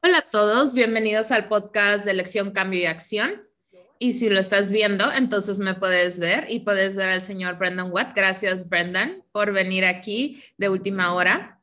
Hola 0.00 0.18
a 0.18 0.30
todos, 0.30 0.74
bienvenidos 0.74 1.32
al 1.32 1.48
podcast 1.48 2.04
de 2.04 2.14
Lección 2.14 2.52
Cambio 2.52 2.78
y 2.78 2.86
Acción. 2.86 3.42
Y 3.98 4.12
si 4.12 4.30
lo 4.30 4.38
estás 4.38 4.70
viendo, 4.70 5.12
entonces 5.12 5.58
me 5.58 5.74
puedes 5.74 6.20
ver 6.20 6.46
y 6.48 6.60
puedes 6.60 6.94
ver 6.94 7.08
al 7.08 7.20
señor 7.20 7.58
Brendan 7.58 7.90
Watt. 7.90 8.14
Gracias, 8.14 8.68
Brendan, 8.68 9.24
por 9.32 9.52
venir 9.52 9.84
aquí 9.84 10.40
de 10.56 10.68
última 10.68 11.14
hora. 11.14 11.60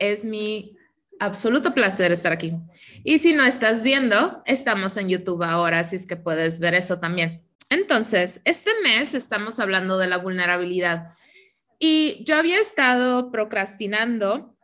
Es 0.00 0.24
mi 0.24 0.76
absoluto 1.20 1.72
placer 1.72 2.10
estar 2.10 2.32
aquí. 2.32 2.52
Y 3.04 3.20
si 3.20 3.32
no 3.32 3.44
estás 3.44 3.84
viendo, 3.84 4.42
estamos 4.44 4.96
en 4.96 5.08
YouTube 5.08 5.44
ahora, 5.44 5.78
así 5.78 5.94
es 5.94 6.08
que 6.08 6.16
puedes 6.16 6.58
ver 6.58 6.74
eso 6.74 6.98
también. 6.98 7.44
Entonces, 7.68 8.40
este 8.44 8.72
mes 8.82 9.14
estamos 9.14 9.60
hablando 9.60 9.98
de 9.98 10.08
la 10.08 10.18
vulnerabilidad. 10.18 11.10
Y 11.78 12.24
yo 12.24 12.36
había 12.36 12.58
estado 12.58 13.30
procrastinando, 13.30 14.56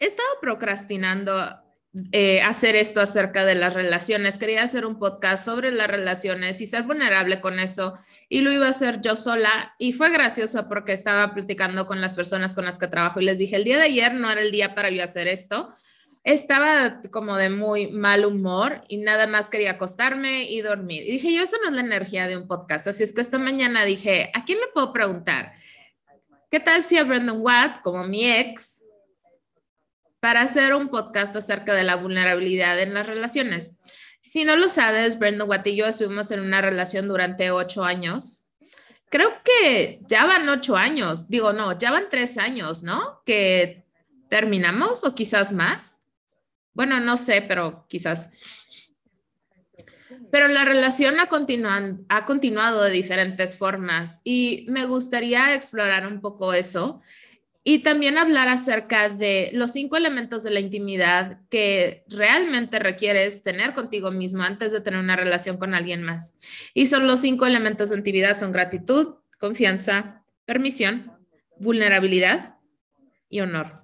he 0.00 0.06
estado 0.06 0.28
procrastinando 0.40 1.62
eh, 2.12 2.42
hacer 2.42 2.76
esto 2.76 3.00
acerca 3.00 3.46
de 3.46 3.54
las 3.54 3.72
relaciones. 3.72 4.36
Quería 4.36 4.62
hacer 4.62 4.84
un 4.84 4.98
podcast 4.98 5.44
sobre 5.44 5.70
las 5.70 5.88
relaciones 5.88 6.60
y 6.60 6.66
ser 6.66 6.82
vulnerable 6.82 7.40
con 7.40 7.58
eso. 7.58 7.94
Y 8.28 8.42
lo 8.42 8.52
iba 8.52 8.66
a 8.66 8.70
hacer 8.70 9.00
yo 9.00 9.16
sola. 9.16 9.74
Y 9.78 9.92
fue 9.92 10.10
gracioso 10.10 10.68
porque 10.68 10.92
estaba 10.92 11.32
platicando 11.32 11.86
con 11.86 12.00
las 12.02 12.14
personas 12.14 12.54
con 12.54 12.66
las 12.66 12.78
que 12.78 12.86
trabajo 12.86 13.20
y 13.20 13.24
les 13.24 13.38
dije, 13.38 13.56
el 13.56 13.64
día 13.64 13.78
de 13.78 13.84
ayer 13.84 14.12
no 14.14 14.30
era 14.30 14.42
el 14.42 14.52
día 14.52 14.74
para 14.74 14.90
yo 14.90 15.02
hacer 15.02 15.26
esto. 15.26 15.70
Estaba 16.22 17.00
como 17.10 17.36
de 17.36 17.50
muy 17.50 17.92
mal 17.92 18.26
humor 18.26 18.82
y 18.88 18.98
nada 18.98 19.26
más 19.26 19.48
quería 19.48 19.72
acostarme 19.72 20.50
y 20.50 20.60
dormir. 20.60 21.04
Y 21.06 21.12
dije, 21.12 21.32
yo, 21.32 21.44
eso 21.44 21.56
no 21.62 21.70
es 21.70 21.74
la 21.76 21.82
energía 21.82 22.26
de 22.26 22.36
un 22.36 22.46
podcast. 22.46 22.88
Así 22.88 23.04
es 23.04 23.14
que 23.14 23.20
esta 23.22 23.38
mañana 23.38 23.84
dije, 23.84 24.30
¿a 24.34 24.44
quién 24.44 24.58
le 24.58 24.66
puedo 24.74 24.92
preguntar? 24.92 25.52
¿Qué 26.50 26.60
tal 26.60 26.82
si 26.82 26.98
a 26.98 27.04
Brendan 27.04 27.40
Watt, 27.40 27.80
como 27.82 28.06
mi 28.06 28.30
ex, 28.30 28.85
para 30.26 30.40
hacer 30.40 30.74
un 30.74 30.88
podcast 30.88 31.36
acerca 31.36 31.72
de 31.72 31.84
la 31.84 31.94
vulnerabilidad 31.94 32.80
en 32.80 32.94
las 32.94 33.06
relaciones. 33.06 33.80
Si 34.18 34.44
no 34.44 34.56
lo 34.56 34.68
sabes, 34.68 35.20
Brenda 35.20 35.44
Watt 35.44 35.68
y 35.68 35.76
yo 35.76 35.86
estuvimos 35.86 36.32
en 36.32 36.40
una 36.40 36.60
relación 36.60 37.06
durante 37.06 37.52
ocho 37.52 37.84
años. 37.84 38.48
Creo 39.08 39.30
que 39.44 40.00
ya 40.08 40.26
van 40.26 40.48
ocho 40.48 40.76
años, 40.76 41.28
digo, 41.28 41.52
no, 41.52 41.78
ya 41.78 41.92
van 41.92 42.08
tres 42.10 42.38
años, 42.38 42.82
¿no? 42.82 43.22
Que 43.24 43.86
terminamos 44.28 45.04
o 45.04 45.14
quizás 45.14 45.52
más. 45.52 46.10
Bueno, 46.74 46.98
no 46.98 47.16
sé, 47.16 47.40
pero 47.42 47.86
quizás. 47.88 48.32
Pero 50.32 50.48
la 50.48 50.64
relación 50.64 51.20
ha, 51.20 51.28
ha 52.08 52.24
continuado 52.26 52.82
de 52.82 52.90
diferentes 52.90 53.56
formas 53.56 54.22
y 54.24 54.66
me 54.70 54.86
gustaría 54.86 55.54
explorar 55.54 56.04
un 56.04 56.20
poco 56.20 56.52
eso 56.52 57.00
y 57.68 57.80
también 57.80 58.16
hablar 58.16 58.48
acerca 58.48 59.08
de 59.08 59.50
los 59.52 59.72
cinco 59.72 59.96
elementos 59.96 60.44
de 60.44 60.52
la 60.52 60.60
intimidad 60.60 61.40
que 61.50 62.04
realmente 62.06 62.78
requieres 62.78 63.42
tener 63.42 63.74
contigo 63.74 64.12
mismo 64.12 64.44
antes 64.44 64.70
de 64.70 64.80
tener 64.80 65.00
una 65.00 65.16
relación 65.16 65.56
con 65.56 65.74
alguien 65.74 66.04
más. 66.04 66.38
Y 66.74 66.86
son 66.86 67.08
los 67.08 67.22
cinco 67.22 67.44
elementos 67.44 67.90
de 67.90 67.96
intimidad, 67.96 68.38
son 68.38 68.52
gratitud, 68.52 69.16
confianza, 69.40 70.22
permisión, 70.44 71.10
vulnerabilidad 71.58 72.54
y 73.28 73.40
honor. 73.40 73.82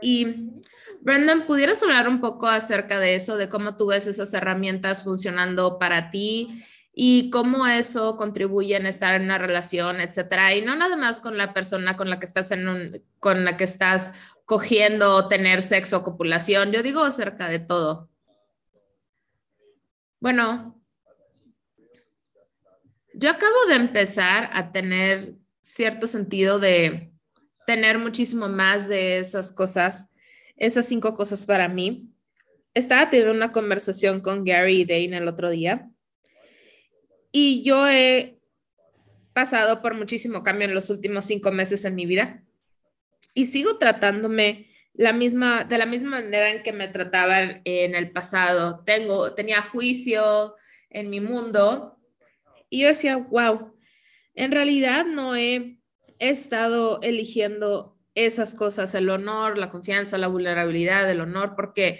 Y 0.00 0.52
Brendan, 1.00 1.48
¿pudieras 1.48 1.82
hablar 1.82 2.08
un 2.08 2.20
poco 2.20 2.46
acerca 2.46 3.00
de 3.00 3.16
eso, 3.16 3.36
de 3.36 3.48
cómo 3.48 3.76
tú 3.76 3.88
ves 3.88 4.06
esas 4.06 4.32
herramientas 4.32 5.02
funcionando 5.02 5.80
para 5.80 6.10
ti 6.10 6.62
y 7.02 7.30
cómo 7.30 7.66
eso 7.66 8.18
contribuye 8.18 8.76
en 8.76 8.84
estar 8.84 9.14
en 9.14 9.22
una 9.22 9.38
relación, 9.38 10.02
etcétera. 10.02 10.54
Y 10.54 10.60
no 10.60 10.76
nada 10.76 10.96
más 10.96 11.18
con 11.22 11.38
la 11.38 11.54
persona 11.54 11.96
con 11.96 12.10
la 12.10 12.18
que 12.18 12.26
estás 12.26 12.50
en 12.50 12.68
un, 12.68 13.02
con 13.18 13.46
la 13.46 13.56
que 13.56 13.64
estás 13.64 14.12
cogiendo, 14.44 15.26
tener 15.26 15.62
sexo 15.62 15.96
o 15.96 16.02
copulación. 16.02 16.72
Yo 16.72 16.82
digo 16.82 17.02
acerca 17.02 17.48
de 17.48 17.58
todo. 17.58 18.10
Bueno, 20.20 20.78
yo 23.14 23.30
acabo 23.30 23.64
de 23.70 23.76
empezar 23.76 24.50
a 24.52 24.70
tener 24.70 25.36
cierto 25.62 26.06
sentido 26.06 26.58
de 26.58 27.14
tener 27.66 27.96
muchísimo 27.96 28.46
más 28.46 28.88
de 28.88 29.20
esas 29.20 29.52
cosas, 29.52 30.10
esas 30.54 30.84
cinco 30.84 31.14
cosas 31.14 31.46
para 31.46 31.66
mí. 31.66 32.10
Estaba 32.74 33.08
teniendo 33.08 33.32
una 33.32 33.52
conversación 33.52 34.20
con 34.20 34.44
Gary 34.44 34.82
y 34.82 34.84
Dane 34.84 35.16
el 35.16 35.28
otro 35.28 35.48
día 35.48 35.89
y 37.32 37.62
yo 37.62 37.86
he 37.88 38.40
pasado 39.32 39.80
por 39.82 39.94
muchísimo 39.94 40.42
cambio 40.42 40.66
en 40.68 40.74
los 40.74 40.90
últimos 40.90 41.24
cinco 41.26 41.52
meses 41.52 41.84
en 41.84 41.94
mi 41.94 42.06
vida. 42.06 42.42
Y 43.34 43.46
sigo 43.46 43.78
tratándome 43.78 44.70
la 44.92 45.12
misma, 45.12 45.64
de 45.64 45.78
la 45.78 45.86
misma 45.86 46.20
manera 46.20 46.50
en 46.50 46.62
que 46.62 46.72
me 46.72 46.88
trataban 46.88 47.62
en 47.64 47.94
el 47.94 48.10
pasado. 48.10 48.82
Tengo, 48.84 49.34
tenía 49.34 49.62
juicio 49.62 50.56
en 50.90 51.10
mi 51.10 51.20
mundo. 51.20 51.96
Y 52.68 52.82
yo 52.82 52.88
decía, 52.88 53.16
wow, 53.16 53.74
en 54.34 54.52
realidad 54.52 55.04
no 55.06 55.36
he, 55.36 55.76
estado 56.18 57.00
eligiendo 57.00 57.96
esas 58.14 58.54
cosas, 58.54 58.94
el 58.94 59.08
honor, 59.08 59.56
la 59.56 59.70
confianza, 59.70 60.18
la 60.18 60.26
vulnerabilidad, 60.26 61.10
el 61.10 61.22
honor, 61.22 61.54
porque 61.56 61.98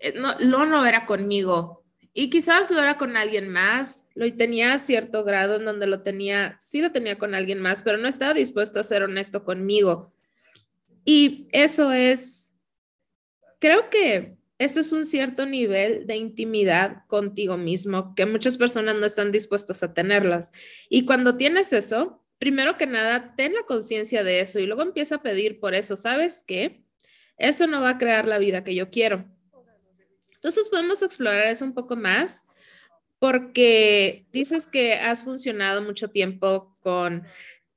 eh, 0.00 0.14
no, 0.14 0.36
no 0.66 0.86
era 0.86 1.04
conmigo, 1.04 1.79
y 2.20 2.28
quizás 2.28 2.70
lo 2.70 2.78
era 2.80 2.98
con 2.98 3.16
alguien 3.16 3.48
más, 3.48 4.06
lo 4.14 4.30
tenía 4.34 4.74
a 4.74 4.78
cierto 4.78 5.24
grado 5.24 5.56
en 5.56 5.64
donde 5.64 5.86
lo 5.86 6.02
tenía, 6.02 6.54
sí 6.60 6.82
lo 6.82 6.92
tenía 6.92 7.16
con 7.16 7.34
alguien 7.34 7.62
más, 7.62 7.80
pero 7.82 7.96
no 7.96 8.08
estaba 8.08 8.34
dispuesto 8.34 8.78
a 8.78 8.84
ser 8.84 9.04
honesto 9.04 9.42
conmigo. 9.42 10.12
Y 11.02 11.48
eso 11.50 11.92
es, 11.92 12.54
creo 13.58 13.88
que 13.88 14.36
eso 14.58 14.80
es 14.80 14.92
un 14.92 15.06
cierto 15.06 15.46
nivel 15.46 16.06
de 16.06 16.16
intimidad 16.16 17.06
contigo 17.06 17.56
mismo 17.56 18.14
que 18.14 18.26
muchas 18.26 18.58
personas 18.58 18.96
no 18.96 19.06
están 19.06 19.32
dispuestos 19.32 19.82
a 19.82 19.94
tenerlas. 19.94 20.50
Y 20.90 21.06
cuando 21.06 21.38
tienes 21.38 21.72
eso, 21.72 22.22
primero 22.38 22.76
que 22.76 22.86
nada, 22.86 23.32
ten 23.34 23.54
la 23.54 23.62
conciencia 23.62 24.24
de 24.24 24.40
eso 24.40 24.58
y 24.58 24.66
luego 24.66 24.82
empieza 24.82 25.14
a 25.14 25.22
pedir 25.22 25.58
por 25.58 25.74
eso. 25.74 25.96
¿Sabes 25.96 26.44
qué? 26.46 26.82
Eso 27.38 27.66
no 27.66 27.80
va 27.80 27.92
a 27.92 27.98
crear 27.98 28.28
la 28.28 28.36
vida 28.36 28.62
que 28.62 28.74
yo 28.74 28.90
quiero 28.90 29.24
entonces 30.40 30.70
podemos 30.70 31.02
explorar 31.02 31.48
eso 31.48 31.66
un 31.66 31.74
poco 31.74 31.96
más 31.96 32.46
porque 33.18 34.24
dices 34.32 34.66
que 34.66 34.94
has 34.94 35.22
funcionado 35.22 35.82
mucho 35.82 36.08
tiempo 36.08 36.74
con 36.80 37.26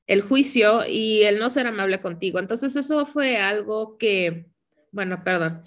el 0.07 0.21
juicio 0.21 0.85
y 0.87 1.23
el 1.23 1.39
no 1.39 1.49
ser 1.49 1.67
amable 1.67 1.99
contigo. 1.99 2.39
Entonces 2.39 2.77
eso 2.77 3.05
fue 3.05 3.35
algo 3.35 3.97
que, 3.97 4.45
bueno, 4.91 5.21
perdón, 5.25 5.59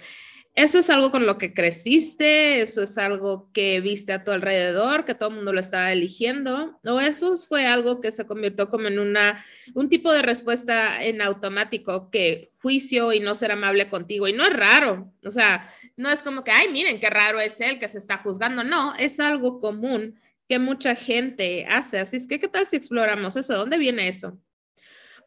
eso 0.57 0.79
es 0.79 0.89
algo 0.89 1.11
con 1.11 1.27
lo 1.27 1.37
que 1.37 1.53
creciste, 1.53 2.63
eso 2.63 2.83
es 2.83 2.97
algo 2.97 3.51
que 3.53 3.79
viste 3.83 4.15
a 4.15 4.25
tu 4.25 4.31
alrededor, 4.31 5.05
que 5.05 5.15
todo 5.15 5.29
el 5.29 5.35
mundo 5.35 5.53
lo 5.53 5.61
estaba 5.61 5.93
eligiendo, 5.93 6.81
o 6.83 6.99
eso 6.99 7.37
fue 7.37 7.67
algo 7.67 8.01
que 8.01 8.11
se 8.11 8.27
convirtió 8.27 8.71
como 8.71 8.89
en 8.89 8.99
una, 8.99 9.45
un 9.75 9.91
tipo 9.91 10.11
de 10.11 10.23
respuesta 10.23 11.05
en 11.05 11.21
automático, 11.21 12.11
que 12.11 12.53
juicio 12.63 13.13
y 13.13 13.21
no 13.21 13.35
ser 13.35 13.53
amable 13.53 13.91
contigo, 13.91 14.29
y 14.29 14.33
no 14.33 14.47
es 14.47 14.53
raro, 14.55 15.13
o 15.23 15.31
sea, 15.31 15.71
no 15.95 16.11
es 16.11 16.23
como 16.23 16.43
que, 16.43 16.53
ay, 16.53 16.69
miren 16.73 17.01
qué 17.01 17.11
raro 17.11 17.39
es 17.39 17.61
él 17.61 17.79
que 17.79 17.89
se 17.89 17.99
está 17.99 18.17
juzgando, 18.17 18.65
no, 18.65 18.95
es 18.95 19.21
algo 19.21 19.61
común 19.61 20.19
que 20.49 20.59
mucha 20.59 20.95
gente 20.95 21.67
hace, 21.69 21.99
así 21.99 22.17
es 22.17 22.27
que, 22.27 22.41
¿qué 22.41 22.49
tal 22.49 22.65
si 22.65 22.77
exploramos 22.77 23.37
eso? 23.37 23.55
¿Dónde 23.55 23.77
viene 23.77 24.09
eso? 24.09 24.39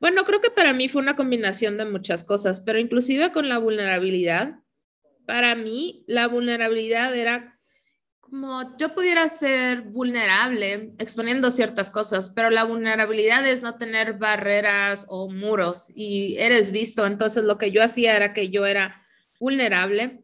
Bueno, 0.02 0.24
creo 0.24 0.42
que 0.42 0.50
para 0.50 0.74
mí 0.74 0.88
fue 0.88 1.04
una 1.04 1.16
combinación 1.16 1.78
de 1.78 1.86
muchas 1.86 2.24
cosas, 2.24 2.62
pero 2.62 2.80
inclusive 2.80 3.32
con 3.32 3.48
la 3.48 3.60
vulnerabilidad 3.60 4.56
para 5.30 5.54
mí 5.54 6.04
la 6.08 6.28
vulnerabilidad 6.28 7.16
era 7.16 7.56
como 8.20 8.76
yo 8.80 8.96
pudiera 8.96 9.28
ser 9.28 9.82
vulnerable 9.82 10.94
exponiendo 10.98 11.52
ciertas 11.52 11.92
cosas, 11.92 12.32
pero 12.36 12.50
la 12.50 12.64
vulnerabilidad 12.64 13.48
es 13.48 13.62
no 13.62 13.78
tener 13.78 14.14
barreras 14.14 15.06
o 15.08 15.30
muros 15.30 15.92
y 15.94 16.36
eres 16.40 16.72
visto. 16.72 17.06
Entonces 17.06 17.44
lo 17.44 17.60
que 17.60 17.70
yo 17.70 17.84
hacía 17.84 18.16
era 18.16 18.34
que 18.34 18.50
yo 18.50 18.66
era 18.66 19.00
vulnerable 19.40 20.24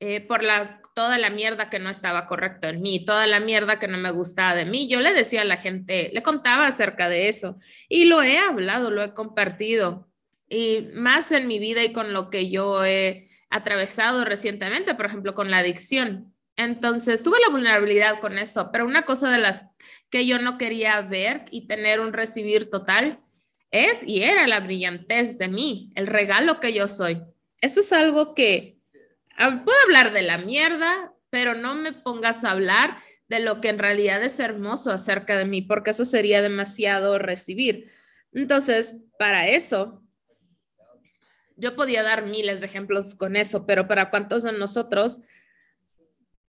eh, 0.00 0.20
por 0.20 0.42
la, 0.42 0.82
toda 0.96 1.16
la 1.16 1.30
mierda 1.30 1.70
que 1.70 1.78
no 1.78 1.88
estaba 1.88 2.26
correcto 2.26 2.66
en 2.66 2.82
mí, 2.82 3.04
toda 3.04 3.28
la 3.28 3.38
mierda 3.38 3.78
que 3.78 3.86
no 3.86 3.98
me 3.98 4.10
gustaba 4.10 4.56
de 4.56 4.64
mí. 4.64 4.88
Yo 4.88 4.98
le 4.98 5.12
decía 5.12 5.42
a 5.42 5.44
la 5.44 5.58
gente, 5.58 6.10
le 6.12 6.24
contaba 6.24 6.66
acerca 6.66 7.08
de 7.08 7.28
eso 7.28 7.56
y 7.88 8.06
lo 8.06 8.20
he 8.24 8.38
hablado, 8.38 8.90
lo 8.90 9.04
he 9.04 9.14
compartido 9.14 10.08
y 10.48 10.88
más 10.92 11.30
en 11.30 11.46
mi 11.46 11.60
vida 11.60 11.84
y 11.84 11.92
con 11.92 12.12
lo 12.12 12.30
que 12.30 12.50
yo 12.50 12.84
he 12.84 13.27
atravesado 13.50 14.24
recientemente, 14.24 14.94
por 14.94 15.06
ejemplo, 15.06 15.34
con 15.34 15.50
la 15.50 15.58
adicción. 15.58 16.34
Entonces, 16.56 17.22
tuve 17.22 17.38
la 17.46 17.52
vulnerabilidad 17.52 18.20
con 18.20 18.36
eso, 18.36 18.70
pero 18.72 18.84
una 18.84 19.02
cosa 19.02 19.30
de 19.30 19.38
las 19.38 19.68
que 20.10 20.26
yo 20.26 20.38
no 20.38 20.58
quería 20.58 21.00
ver 21.02 21.44
y 21.50 21.68
tener 21.68 22.00
un 22.00 22.12
recibir 22.12 22.68
total 22.68 23.20
es 23.70 24.02
y 24.02 24.22
era 24.22 24.46
la 24.46 24.60
brillantez 24.60 25.38
de 25.38 25.48
mí, 25.48 25.92
el 25.94 26.06
regalo 26.06 26.58
que 26.58 26.72
yo 26.72 26.88
soy. 26.88 27.22
Eso 27.60 27.80
es 27.80 27.92
algo 27.92 28.34
que 28.34 28.78
ah, 29.36 29.62
puedo 29.64 29.78
hablar 29.84 30.12
de 30.12 30.22
la 30.22 30.38
mierda, 30.38 31.12
pero 31.30 31.54
no 31.54 31.74
me 31.74 31.92
pongas 31.92 32.44
a 32.44 32.52
hablar 32.52 32.98
de 33.28 33.40
lo 33.40 33.60
que 33.60 33.68
en 33.68 33.78
realidad 33.78 34.22
es 34.22 34.40
hermoso 34.40 34.90
acerca 34.90 35.36
de 35.36 35.44
mí, 35.44 35.62
porque 35.62 35.90
eso 35.90 36.04
sería 36.04 36.42
demasiado 36.42 37.18
recibir. 37.18 37.90
Entonces, 38.32 38.96
para 39.18 39.46
eso, 39.48 40.02
yo 41.58 41.74
podía 41.74 42.02
dar 42.02 42.24
miles 42.24 42.60
de 42.60 42.66
ejemplos 42.66 43.14
con 43.14 43.36
eso, 43.36 43.66
pero 43.66 43.86
para 43.88 44.10
cuántos 44.10 44.44
de 44.44 44.52
nosotros, 44.52 45.20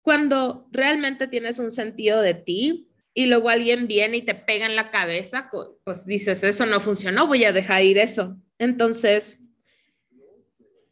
cuando 0.01 0.67
realmente 0.71 1.27
tienes 1.27 1.57
un 1.57 1.71
sentido 1.71 2.21
de 2.21 2.33
ti 2.33 2.89
y 3.13 3.25
luego 3.25 3.49
alguien 3.49 3.87
viene 3.87 4.17
y 4.17 4.21
te 4.21 4.35
pega 4.35 4.65
en 4.65 4.75
la 4.75 4.91
cabeza, 4.91 5.49
pues 5.83 6.05
dices, 6.05 6.43
eso 6.43 6.65
no 6.65 6.81
funcionó, 6.81 7.27
voy 7.27 7.45
a 7.45 7.53
dejar 7.53 7.83
ir 7.83 7.97
eso. 7.97 8.37
Entonces, 8.57 9.41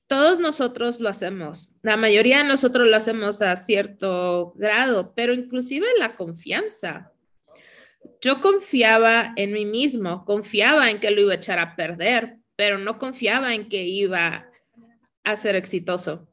todos 0.07 0.39
nosotros 0.39 1.01
lo 1.01 1.09
hacemos. 1.09 1.75
La 1.83 1.97
mayoría 1.97 2.39
de 2.39 2.45
nosotros 2.45 2.87
lo 2.87 2.95
hacemos 2.95 3.41
a 3.41 3.55
cierto 3.57 4.53
grado, 4.55 5.13
pero 5.15 5.33
inclusive 5.33 5.85
la 5.99 6.15
confianza. 6.15 7.11
Yo 8.21 8.39
confiaba 8.39 9.33
en 9.35 9.51
mí 9.51 9.65
mismo, 9.65 10.23
confiaba 10.23 10.89
en 10.89 10.99
que 10.99 11.11
lo 11.11 11.21
iba 11.21 11.33
a 11.33 11.35
echar 11.35 11.59
a 11.59 11.75
perder, 11.75 12.36
pero 12.57 12.77
no 12.79 12.97
confiaba 12.99 13.53
en 13.53 13.69
que 13.69 13.85
iba 13.85 14.49
a 15.23 15.37
ser 15.37 15.55
exitoso. 15.55 16.27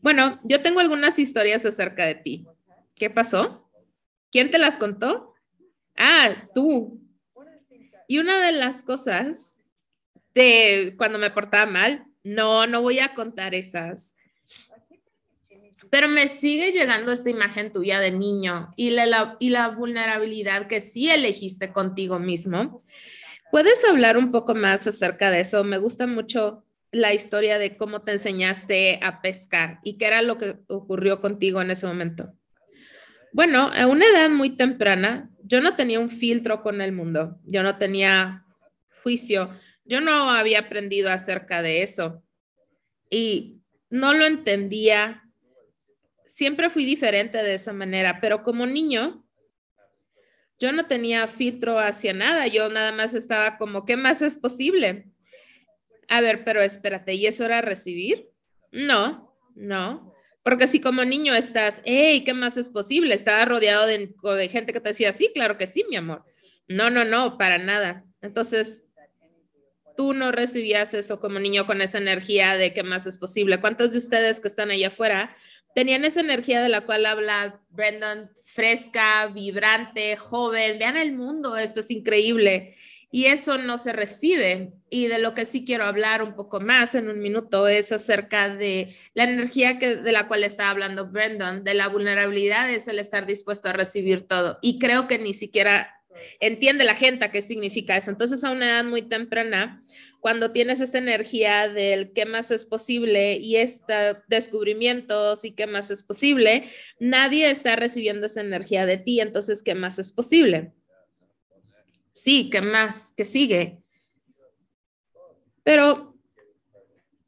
Bueno, 0.00 0.40
yo 0.44 0.62
tengo 0.62 0.80
algunas 0.80 1.18
historias 1.18 1.66
acerca 1.66 2.06
de 2.06 2.14
ti. 2.14 2.46
¿Qué 2.94 3.10
pasó? 3.10 3.68
¿Quién 4.30 4.50
te 4.50 4.58
las 4.58 4.78
contó? 4.78 5.34
Ah, 5.96 6.48
tú. 6.54 7.00
Y 8.06 8.18
una 8.18 8.40
de 8.40 8.52
las 8.52 8.82
cosas 8.82 9.56
de 10.34 10.94
cuando 10.96 11.18
me 11.18 11.30
portaba 11.30 11.70
mal, 11.70 12.06
no, 12.22 12.66
no 12.66 12.80
voy 12.80 13.00
a 13.00 13.14
contar 13.14 13.54
esas. 13.54 14.14
Pero 15.90 16.08
me 16.08 16.28
sigue 16.28 16.70
llegando 16.70 17.10
esta 17.10 17.30
imagen 17.30 17.72
tuya 17.72 17.98
de 17.98 18.12
niño 18.12 18.72
y 18.76 18.90
la, 18.90 19.36
y 19.40 19.50
la 19.50 19.68
vulnerabilidad 19.68 20.68
que 20.68 20.80
sí 20.80 21.10
elegiste 21.10 21.72
contigo 21.72 22.20
mismo. 22.20 22.80
¿Puedes 23.50 23.82
hablar 23.84 24.18
un 24.18 24.30
poco 24.30 24.54
más 24.54 24.86
acerca 24.86 25.30
de 25.30 25.40
eso? 25.40 25.64
Me 25.64 25.78
gusta 25.78 26.06
mucho 26.06 26.64
la 26.90 27.14
historia 27.14 27.58
de 27.58 27.76
cómo 27.76 28.02
te 28.02 28.12
enseñaste 28.12 29.00
a 29.02 29.22
pescar 29.22 29.80
y 29.82 29.96
qué 29.96 30.06
era 30.06 30.22
lo 30.22 30.38
que 30.38 30.58
ocurrió 30.68 31.20
contigo 31.20 31.60
en 31.62 31.70
ese 31.70 31.86
momento. 31.86 32.34
Bueno, 33.32 33.70
a 33.74 33.86
una 33.86 34.06
edad 34.06 34.28
muy 34.30 34.50
temprana, 34.56 35.30
yo 35.42 35.60
no 35.60 35.76
tenía 35.76 36.00
un 36.00 36.10
filtro 36.10 36.62
con 36.62 36.80
el 36.80 36.92
mundo, 36.92 37.38
yo 37.44 37.62
no 37.62 37.76
tenía 37.76 38.44
juicio, 39.02 39.50
yo 39.84 40.00
no 40.00 40.30
había 40.30 40.60
aprendido 40.60 41.10
acerca 41.10 41.62
de 41.62 41.82
eso 41.82 42.22
y 43.10 43.62
no 43.90 44.12
lo 44.12 44.26
entendía. 44.26 45.22
Siempre 46.26 46.68
fui 46.68 46.84
diferente 46.84 47.38
de 47.38 47.54
esa 47.54 47.72
manera, 47.72 48.18
pero 48.20 48.42
como 48.42 48.66
niño, 48.66 49.26
yo 50.58 50.72
no 50.72 50.86
tenía 50.86 51.26
filtro 51.28 51.78
hacia 51.78 52.12
nada, 52.12 52.46
yo 52.46 52.68
nada 52.68 52.92
más 52.92 53.14
estaba 53.14 53.58
como, 53.58 53.84
¿qué 53.84 53.96
más 53.96 54.22
es 54.22 54.36
posible? 54.36 55.06
A 56.08 56.20
ver, 56.20 56.44
pero 56.44 56.62
espérate, 56.62 57.14
¿y 57.14 57.26
eso 57.26 57.44
era 57.44 57.60
recibir? 57.60 58.30
No, 58.72 59.36
no. 59.54 60.14
Porque 60.42 60.66
si 60.66 60.80
como 60.80 61.04
niño 61.04 61.34
estás, 61.34 61.82
hey, 61.84 62.24
¿qué 62.24 62.32
más 62.32 62.56
es 62.56 62.70
posible? 62.70 63.14
Estaba 63.14 63.44
rodeado 63.44 63.86
de, 63.86 64.14
de 64.22 64.48
gente 64.48 64.72
que 64.72 64.80
te 64.80 64.90
decía, 64.90 65.12
sí, 65.12 65.30
claro 65.34 65.58
que 65.58 65.66
sí, 65.66 65.84
mi 65.88 65.96
amor. 65.96 66.24
No, 66.66 66.90
no, 66.90 67.04
no, 67.04 67.38
para 67.38 67.58
nada. 67.58 68.04
Entonces, 68.22 68.84
tú 69.96 70.14
no 70.14 70.32
recibías 70.32 70.94
eso 70.94 71.20
como 71.20 71.38
niño 71.40 71.66
con 71.66 71.82
esa 71.82 71.98
energía 71.98 72.56
de 72.56 72.72
qué 72.72 72.82
más 72.82 73.06
es 73.06 73.18
posible. 73.18 73.60
¿Cuántos 73.60 73.92
de 73.92 73.98
ustedes 73.98 74.40
que 74.40 74.48
están 74.48 74.70
allá 74.70 74.88
afuera 74.88 75.34
tenían 75.78 76.04
esa 76.04 76.18
energía 76.18 76.60
de 76.60 76.68
la 76.68 76.80
cual 76.80 77.06
habla 77.06 77.60
Brendan, 77.70 78.32
fresca, 78.42 79.28
vibrante, 79.28 80.16
joven? 80.16 80.76
Vean 80.76 80.96
el 80.96 81.12
mundo, 81.12 81.56
esto 81.56 81.78
es 81.78 81.92
increíble. 81.92 82.74
Y 83.12 83.26
eso 83.26 83.58
no 83.58 83.78
se 83.78 83.92
recibe. 83.92 84.72
Y 84.90 85.06
de 85.06 85.20
lo 85.20 85.34
que 85.34 85.44
sí 85.44 85.64
quiero 85.64 85.84
hablar 85.84 86.24
un 86.24 86.34
poco 86.34 86.58
más 86.58 86.96
en 86.96 87.08
un 87.08 87.20
minuto 87.20 87.68
es 87.68 87.92
acerca 87.92 88.52
de 88.52 88.92
la 89.14 89.22
energía 89.22 89.78
que, 89.78 89.94
de 89.94 90.10
la 90.10 90.26
cual 90.26 90.42
está 90.42 90.68
hablando 90.68 91.12
Brendan, 91.12 91.62
de 91.62 91.74
la 91.74 91.86
vulnerabilidad, 91.86 92.68
es 92.68 92.88
el 92.88 92.98
estar 92.98 93.24
dispuesto 93.24 93.68
a 93.68 93.72
recibir 93.72 94.26
todo. 94.26 94.58
Y 94.60 94.80
creo 94.80 95.06
que 95.06 95.20
ni 95.20 95.32
siquiera 95.32 95.97
entiende 96.40 96.84
la 96.84 96.94
gente 96.94 97.30
qué 97.30 97.42
significa 97.42 97.96
eso. 97.96 98.10
Entonces, 98.10 98.44
a 98.44 98.50
una 98.50 98.66
edad 98.66 98.84
muy 98.84 99.02
temprana, 99.02 99.84
cuando 100.20 100.52
tienes 100.52 100.80
esta 100.80 100.98
energía 100.98 101.68
del 101.68 102.12
qué 102.12 102.26
más 102.26 102.50
es 102.50 102.64
posible 102.64 103.36
y 103.36 103.56
estos 103.56 104.18
descubrimientos 104.28 105.44
y 105.44 105.52
qué 105.52 105.66
más 105.66 105.90
es 105.90 106.02
posible, 106.02 106.64
nadie 106.98 107.50
está 107.50 107.76
recibiendo 107.76 108.26
esa 108.26 108.40
energía 108.40 108.86
de 108.86 108.98
ti. 108.98 109.20
Entonces, 109.20 109.62
¿qué 109.62 109.74
más 109.74 109.98
es 109.98 110.12
posible? 110.12 110.72
Sí, 112.12 112.50
¿qué 112.50 112.60
más? 112.60 113.14
¿Qué 113.16 113.24
sigue? 113.24 113.78
Pero 115.62 116.16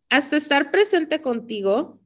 hasta 0.09 0.37
estar 0.37 0.71
presente 0.73 1.23
contigo, 1.23 2.01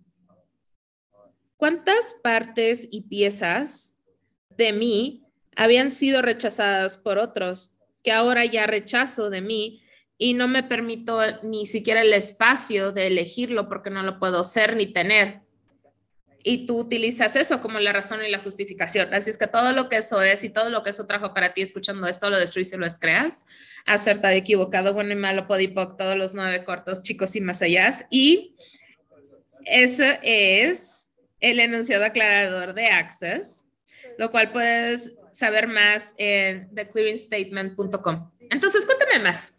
¿cuántas 1.56 2.14
partes 2.22 2.86
y 2.90 3.02
piezas 3.02 3.96
de 4.50 4.72
mí 4.72 5.23
habían 5.56 5.90
sido 5.90 6.22
rechazadas 6.22 6.96
por 6.96 7.18
otros, 7.18 7.78
que 8.02 8.12
ahora 8.12 8.44
ya 8.44 8.66
rechazo 8.66 9.30
de 9.30 9.40
mí 9.40 9.82
y 10.18 10.34
no 10.34 10.48
me 10.48 10.62
permito 10.62 11.20
ni 11.42 11.66
siquiera 11.66 12.02
el 12.02 12.12
espacio 12.12 12.92
de 12.92 13.08
elegirlo 13.08 13.68
porque 13.68 13.90
no 13.90 14.02
lo 14.02 14.18
puedo 14.18 14.44
ser 14.44 14.76
ni 14.76 14.86
tener. 14.86 15.40
Y 16.46 16.66
tú 16.66 16.78
utilizas 16.78 17.36
eso 17.36 17.62
como 17.62 17.80
la 17.80 17.92
razón 17.92 18.22
y 18.24 18.30
la 18.30 18.40
justificación. 18.40 19.14
Así 19.14 19.30
es 19.30 19.38
que 19.38 19.46
todo 19.46 19.72
lo 19.72 19.88
que 19.88 19.96
eso 19.96 20.20
es 20.20 20.44
y 20.44 20.50
todo 20.50 20.68
lo 20.68 20.82
que 20.82 20.90
eso 20.90 21.06
trajo 21.06 21.32
para 21.32 21.54
ti 21.54 21.62
escuchando 21.62 22.06
esto, 22.06 22.28
lo 22.28 22.38
destruyes 22.38 22.72
y 22.74 22.76
lo 22.76 22.84
descreas. 22.84 23.46
Acertado, 23.86 24.34
equivocado, 24.34 24.92
bueno 24.92 25.12
y 25.12 25.16
malo, 25.16 25.46
podipoc, 25.46 25.96
todos 25.96 26.16
los 26.16 26.34
nueve 26.34 26.62
cortos, 26.64 27.02
chicos 27.02 27.34
y 27.34 27.40
más 27.40 27.62
allá. 27.62 27.90
Y 28.10 28.54
ese 29.64 30.20
es 30.22 31.08
el 31.40 31.60
enunciado 31.60 32.04
aclarador 32.04 32.74
de 32.74 32.86
Access, 32.86 33.64
lo 34.18 34.30
cual 34.30 34.52
puedes 34.52 35.12
saber 35.34 35.66
más 35.66 36.14
en 36.16 36.72
theclearingstatement.com. 36.74 38.30
Entonces, 38.50 38.86
cuéntame 38.86 39.18
más, 39.18 39.52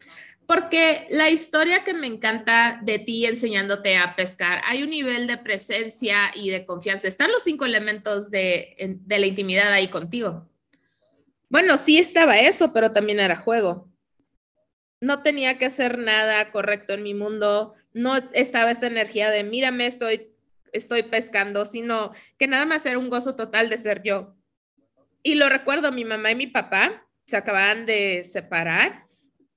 porque 0.48 1.08
la 1.10 1.30
historia 1.30 1.84
que 1.84 1.94
me 1.94 2.08
encanta 2.08 2.80
de 2.82 3.00
ti 3.00 3.26
enseñándote 3.26 3.98
a 3.98 4.16
pescar, 4.16 4.62
hay 4.66 4.84
un 4.84 4.90
nivel 4.90 5.28
de 5.28 5.38
presencia 5.38 6.32
y 6.34 6.50
de 6.50 6.66
confianza. 6.66 7.08
Están 7.08 7.32
los 7.32 7.44
cinco 7.44 7.66
elementos 7.66 8.32
de, 8.32 9.00
la 9.06 9.26
intimidad 9.26 9.72
ahí 9.74 9.90
contigo. 9.90 10.50
Bueno, 11.50 11.76
sí 11.78 11.98
estaba 11.98 12.40
eso, 12.40 12.72
pero 12.72 12.92
también 12.92 13.20
era 13.20 13.36
juego. 13.36 13.92
No 15.02 15.24
tenía 15.24 15.58
que 15.58 15.66
hacer 15.66 15.98
nada 15.98 16.52
correcto 16.52 16.94
en 16.94 17.04
mi 17.04 17.14
mundo, 17.14 17.74
no 17.94 18.16
estaba 18.32 18.72
esa 18.72 18.88
energía 18.88 19.30
de 19.30 19.44
mírame, 19.44 19.88
estoy, 19.88 20.32
estoy 20.72 21.04
pescando, 21.04 21.66
sino 21.66 22.12
que 22.38 22.48
nada 22.48 22.66
más 22.66 22.86
era 22.86 22.98
un 22.98 23.10
gozo 23.10 23.36
total 23.36 23.70
de 23.70 23.78
ser 23.78 24.02
yo. 24.04 24.36
Y 25.26 25.34
lo 25.34 25.50
recuerdo, 25.50 25.92
mi 25.92 26.06
mamá 26.06 26.30
y 26.30 26.36
mi 26.36 26.46
papá 26.46 27.04
se 27.26 27.36
acababan 27.36 27.88
de 27.88 28.24
separar. 28.26 29.08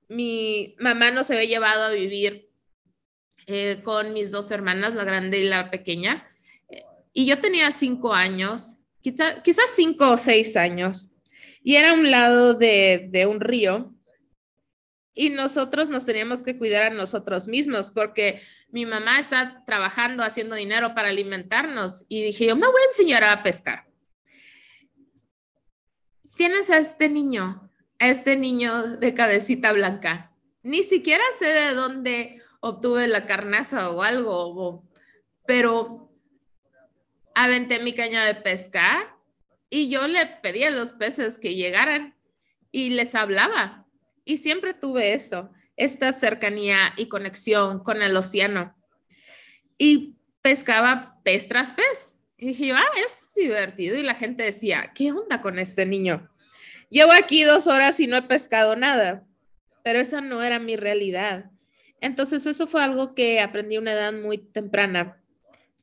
Mi 0.07 0.75
mamá 0.79 1.11
nos 1.11 1.29
había 1.29 1.45
llevado 1.45 1.83
a 1.83 1.91
vivir 1.91 2.49
eh, 3.45 3.79
con 3.83 4.11
mis 4.11 4.31
dos 4.31 4.49
hermanas, 4.49 4.95
la 4.95 5.03
grande 5.03 5.37
y 5.37 5.43
la 5.43 5.69
pequeña. 5.69 6.25
Y 7.13 7.27
yo 7.27 7.37
tenía 7.37 7.69
cinco 7.69 8.15
años, 8.15 8.77
quizás 8.99 9.69
cinco 9.75 10.09
o 10.09 10.17
seis 10.17 10.57
años. 10.57 11.11
Y 11.61 11.75
era 11.75 11.91
a 11.91 11.93
un 11.93 12.09
lado 12.09 12.55
de, 12.55 13.07
de 13.11 13.27
un 13.27 13.39
río 13.39 13.93
y 15.13 15.29
nosotros 15.29 15.91
nos 15.91 16.03
teníamos 16.03 16.41
que 16.41 16.57
cuidar 16.57 16.85
a 16.85 16.95
nosotros 16.95 17.47
mismos 17.47 17.91
porque 17.91 18.41
mi 18.69 18.87
mamá 18.87 19.19
está 19.19 19.63
trabajando, 19.67 20.23
haciendo 20.23 20.55
dinero 20.55 20.95
para 20.95 21.09
alimentarnos 21.09 22.07
y 22.09 22.23
dije, 22.23 22.47
yo 22.47 22.55
me 22.55 22.65
voy 22.65 22.81
a 22.81 22.85
enseñar 22.85 23.23
a 23.23 23.43
pescar 23.43 23.88
tienes 26.39 26.69
a 26.69 26.77
este 26.77 27.09
niño, 27.09 27.69
a 27.99 28.07
este 28.07 28.37
niño 28.37 28.95
de 28.95 29.13
cabecita 29.13 29.73
blanca. 29.73 30.31
Ni 30.63 30.83
siquiera 30.83 31.23
sé 31.37 31.47
de 31.47 31.73
dónde 31.73 32.41
obtuve 32.61 33.09
la 33.09 33.25
carnaza 33.25 33.89
o 33.89 34.03
algo, 34.03 34.89
pero 35.45 36.09
aventé 37.35 37.79
mi 37.79 37.91
caña 37.91 38.23
de 38.23 38.35
pescar 38.35 39.17
y 39.69 39.89
yo 39.89 40.07
le 40.07 40.25
pedí 40.41 40.63
a 40.63 40.69
los 40.69 40.93
peces 40.93 41.37
que 41.37 41.55
llegaran 41.55 42.15
y 42.71 42.91
les 42.91 43.15
hablaba. 43.15 43.85
Y 44.23 44.37
siempre 44.37 44.73
tuve 44.73 45.11
eso, 45.11 45.49
esta 45.75 46.13
cercanía 46.13 46.93
y 46.95 47.09
conexión 47.09 47.83
con 47.83 48.01
el 48.01 48.15
océano. 48.15 48.73
Y 49.77 50.15
pescaba 50.41 51.19
pez 51.21 51.49
tras 51.49 51.73
pez. 51.73 52.21
Y 52.37 52.47
dije 52.47 52.71
ah, 52.71 52.91
esto 53.05 53.25
es 53.25 53.35
divertido. 53.35 53.97
Y 53.97 54.03
la 54.03 54.15
gente 54.15 54.43
decía, 54.43 54.93
¿qué 54.95 55.11
onda 55.11 55.41
con 55.41 55.59
este 55.59 55.85
niño? 55.85 56.28
Llevo 56.89 57.11
aquí 57.11 57.43
dos 57.43 57.67
horas 57.67 57.99
y 57.99 58.07
no 58.07 58.17
he 58.17 58.23
pescado 58.23 58.75
nada, 58.75 59.23
pero 59.83 59.99
esa 59.99 60.21
no 60.21 60.41
era 60.41 60.59
mi 60.59 60.75
realidad. 60.75 61.51
Entonces 62.01 62.45
eso 62.45 62.65
fue 62.65 62.83
algo 62.83 63.13
que 63.13 63.39
aprendí 63.39 63.75
a 63.75 63.79
una 63.79 63.93
edad 63.93 64.13
muy 64.13 64.37
temprana, 64.37 65.21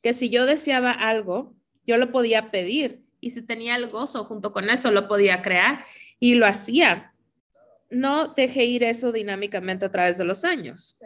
que 0.03 0.13
si 0.13 0.31
yo 0.31 0.47
deseaba 0.47 0.91
algo, 0.91 1.55
yo 1.87 1.97
lo 1.97 2.11
podía 2.11 2.51
pedir 2.51 3.03
y 3.21 3.31
si 3.31 3.43
tenía 3.43 3.77
el 3.77 3.89
gozo 3.89 4.25
junto 4.25 4.53
con 4.53 4.69
eso, 4.69 4.91
lo 4.91 5.09
podía 5.09 5.43
crear 5.43 5.85
y 6.19 6.35
lo 6.35 6.47
hacía. 6.47 7.13
No 7.91 8.29
dejé 8.29 8.65
ir 8.65 8.83
eso 8.83 9.13
dinámicamente 9.13 9.87
a 9.87 9.93
través 9.93 10.19
de 10.19 10.25
los 10.25 10.45
años. 10.45 10.99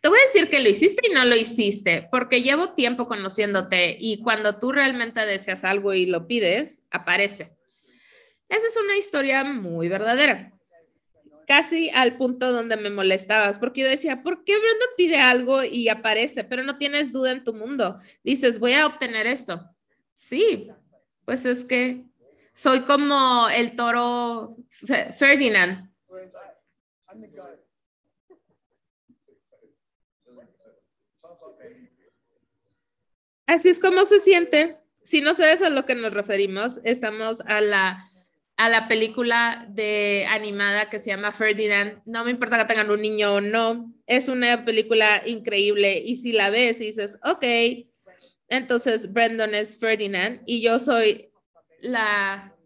Te 0.00 0.08
voy 0.08 0.18
a 0.18 0.26
decir 0.26 0.48
que 0.48 0.60
lo 0.60 0.68
hiciste 0.68 1.08
y 1.08 1.14
no 1.14 1.24
lo 1.24 1.36
hiciste, 1.36 2.08
porque 2.10 2.42
llevo 2.42 2.74
tiempo 2.74 3.08
conociéndote 3.08 3.96
y 3.98 4.22
cuando 4.22 4.58
tú 4.58 4.72
realmente 4.72 5.24
deseas 5.26 5.64
algo 5.64 5.94
y 5.94 6.06
lo 6.06 6.26
pides, 6.26 6.82
aparece. 6.90 7.55
Esa 8.48 8.66
es 8.66 8.76
una 8.76 8.96
historia 8.96 9.44
muy 9.44 9.88
verdadera. 9.88 10.52
Casi 11.46 11.90
al 11.90 12.16
punto 12.16 12.52
donde 12.52 12.76
me 12.76 12.90
molestabas, 12.90 13.58
porque 13.58 13.82
yo 13.82 13.88
decía, 13.88 14.22
¿por 14.22 14.44
qué 14.44 14.58
Brenda 14.58 14.86
pide 14.96 15.18
algo 15.18 15.62
y 15.62 15.88
aparece, 15.88 16.42
pero 16.42 16.64
no 16.64 16.76
tienes 16.76 17.12
duda 17.12 17.32
en 17.32 17.44
tu 17.44 17.54
mundo? 17.54 17.98
Dices, 18.24 18.58
voy 18.58 18.72
a 18.72 18.86
obtener 18.86 19.26
esto. 19.26 19.64
Sí, 20.12 20.70
pues 21.24 21.44
es 21.44 21.64
que 21.64 22.04
soy 22.52 22.82
como 22.82 23.48
el 23.48 23.76
toro 23.76 24.56
Ferdinand. 25.18 25.90
Así 33.46 33.68
es 33.68 33.78
como 33.78 34.04
se 34.04 34.18
siente. 34.18 34.78
Si 35.04 35.20
no 35.20 35.34
sabes 35.34 35.62
a 35.62 35.70
lo 35.70 35.86
que 35.86 35.94
nos 35.94 36.12
referimos, 36.12 36.80
estamos 36.82 37.42
a 37.42 37.60
la, 37.60 38.10
a 38.56 38.68
la 38.68 38.88
película 38.88 39.66
de 39.68 40.26
animada 40.28 40.88
que 40.88 40.98
se 40.98 41.10
llama 41.10 41.32
Ferdinand. 41.32 42.00
No 42.06 42.24
me 42.24 42.30
importa 42.30 42.58
que 42.58 42.64
tengan 42.64 42.90
un 42.90 43.02
niño 43.02 43.34
o 43.34 43.40
no, 43.40 43.92
es 44.06 44.28
una 44.28 44.64
película 44.64 45.22
increíble 45.26 46.02
y 46.04 46.16
si 46.16 46.32
la 46.32 46.50
ves 46.50 46.80
y 46.80 46.86
dices, 46.86 47.18
ok, 47.24 47.44
entonces 48.48 49.12
Brandon 49.12 49.54
es 49.54 49.78
Ferdinand 49.78 50.40
y 50.46 50.62
yo 50.62 50.78
soy 50.78 51.30
la 51.80 52.56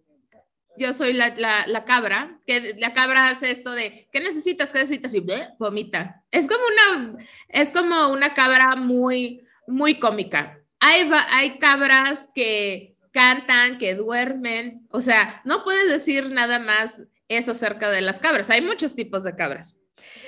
yo 0.76 0.94
soy 0.94 1.12
la, 1.12 1.34
la, 1.66 1.84
cabra, 1.84 2.40
que 2.46 2.74
la 2.78 2.94
cabra 2.94 3.28
hace 3.28 3.50
esto 3.50 3.72
de, 3.72 4.08
¿qué 4.10 4.20
necesitas? 4.20 4.72
¿Qué 4.72 4.78
necesitas? 4.78 5.12
Y 5.12 5.22
vomita. 5.58 6.24
Es 6.30 6.46
como 6.46 6.62
una, 6.64 7.18
es 7.48 7.70
como 7.70 8.08
una 8.08 8.32
cabra 8.32 8.76
muy, 8.76 9.44
muy 9.66 9.98
cómica. 9.98 10.58
Hay, 10.80 11.58
cabras 11.58 12.30
que 12.34 12.96
cantan, 13.10 13.78
que 13.78 13.94
duermen, 13.94 14.86
o 14.90 15.00
sea, 15.00 15.40
no 15.44 15.64
puedes 15.64 15.88
decir 15.88 16.30
nada 16.30 16.58
más 16.58 17.04
eso 17.28 17.52
acerca 17.52 17.90
de 17.90 18.00
las 18.00 18.20
cabras. 18.20 18.50
Hay 18.50 18.60
muchos 18.60 18.94
tipos 18.94 19.24
de 19.24 19.34
cabras. 19.34 19.76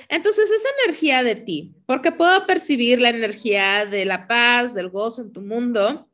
Entonces, 0.09 0.51
esa 0.51 0.69
energía 0.83 1.23
de 1.23 1.35
ti, 1.35 1.75
porque 1.85 2.11
puedo 2.11 2.45
percibir 2.45 3.01
la 3.01 3.09
energía 3.09 3.85
de 3.85 4.05
la 4.05 4.27
paz, 4.27 4.73
del 4.73 4.89
gozo 4.89 5.23
en 5.23 5.33
tu 5.33 5.41
mundo, 5.41 6.09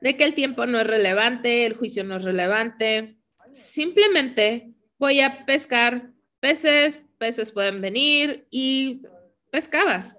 de 0.00 0.16
que 0.16 0.24
el 0.24 0.34
tiempo 0.34 0.66
no 0.66 0.80
es 0.80 0.86
relevante, 0.86 1.66
el 1.66 1.74
juicio 1.74 2.04
no 2.04 2.16
es 2.16 2.24
relevante. 2.24 3.16
Simplemente 3.52 4.72
voy 4.98 5.20
a 5.20 5.46
pescar 5.46 6.10
peces, 6.40 7.00
peces 7.18 7.52
pueden 7.52 7.80
venir 7.80 8.46
y 8.50 9.02
pescabas. 9.50 10.16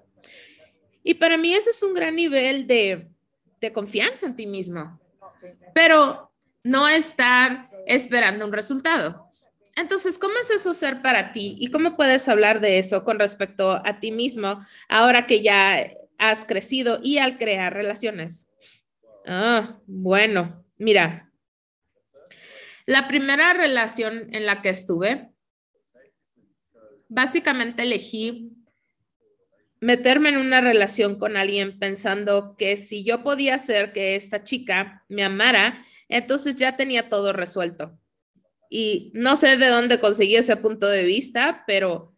Y 1.02 1.14
para 1.14 1.38
mí 1.38 1.54
ese 1.54 1.70
es 1.70 1.82
un 1.82 1.94
gran 1.94 2.16
nivel 2.16 2.66
de 2.66 3.10
de 3.60 3.72
confianza 3.72 4.26
en 4.26 4.36
ti 4.36 4.46
mismo, 4.46 4.99
pero 5.74 6.32
no 6.64 6.88
estar 6.88 7.68
esperando 7.86 8.44
un 8.44 8.52
resultado. 8.52 9.30
Entonces, 9.76 10.18
¿cómo 10.18 10.34
es 10.40 10.50
eso 10.50 10.74
ser 10.74 11.00
para 11.00 11.32
ti 11.32 11.56
y 11.58 11.68
cómo 11.68 11.96
puedes 11.96 12.28
hablar 12.28 12.60
de 12.60 12.78
eso 12.78 13.04
con 13.04 13.18
respecto 13.18 13.80
a 13.84 13.98
ti 14.00 14.12
mismo 14.12 14.60
ahora 14.88 15.26
que 15.26 15.42
ya 15.42 15.90
has 16.18 16.44
crecido 16.44 16.98
y 17.02 17.18
al 17.18 17.38
crear 17.38 17.72
relaciones? 17.72 18.46
Ah, 19.26 19.78
bueno, 19.86 20.64
mira, 20.76 21.30
la 22.86 23.06
primera 23.06 23.52
relación 23.54 24.34
en 24.34 24.46
la 24.46 24.62
que 24.62 24.70
estuve, 24.70 25.30
básicamente 27.08 27.82
elegí 27.82 28.50
meterme 29.80 30.28
en 30.28 30.36
una 30.36 30.60
relación 30.60 31.18
con 31.18 31.36
alguien 31.36 31.78
pensando 31.78 32.54
que 32.56 32.76
si 32.76 33.02
yo 33.02 33.22
podía 33.22 33.54
hacer 33.54 33.92
que 33.92 34.14
esta 34.14 34.44
chica 34.44 35.04
me 35.08 35.24
amara, 35.24 35.78
entonces 36.08 36.54
ya 36.56 36.76
tenía 36.76 37.08
todo 37.08 37.32
resuelto. 37.32 37.98
Y 38.68 39.10
no 39.14 39.36
sé 39.36 39.56
de 39.56 39.68
dónde 39.68 39.98
conseguí 39.98 40.36
ese 40.36 40.56
punto 40.56 40.86
de 40.86 41.02
vista, 41.02 41.64
pero, 41.66 42.14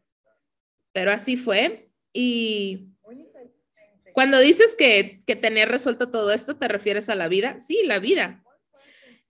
pero 0.92 1.12
así 1.12 1.37
fue. 1.37 1.88
Y 2.12 2.88
cuando 4.12 4.38
dices 4.40 4.75
que, 4.76 5.23
que 5.26 5.37
tener 5.37 5.69
resuelto 5.69 6.11
todo 6.11 6.33
esto, 6.33 6.57
¿te 6.57 6.69
refieres 6.69 7.09
a 7.09 7.14
la 7.14 7.28
vida? 7.28 7.59
Sí, 7.61 7.81
la 7.85 7.99
vida. 8.00 8.45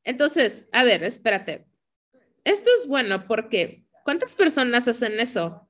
Entonces, 0.04 0.68
a 0.72 0.82
ver, 0.82 1.04
espérate. 1.04 1.66
Esto 2.44 2.70
es 2.76 2.88
bueno 2.88 3.28
porque 3.28 3.84
¿cuántas 4.04 4.34
personas 4.34 4.88
hacen 4.88 5.20
eso? 5.20 5.66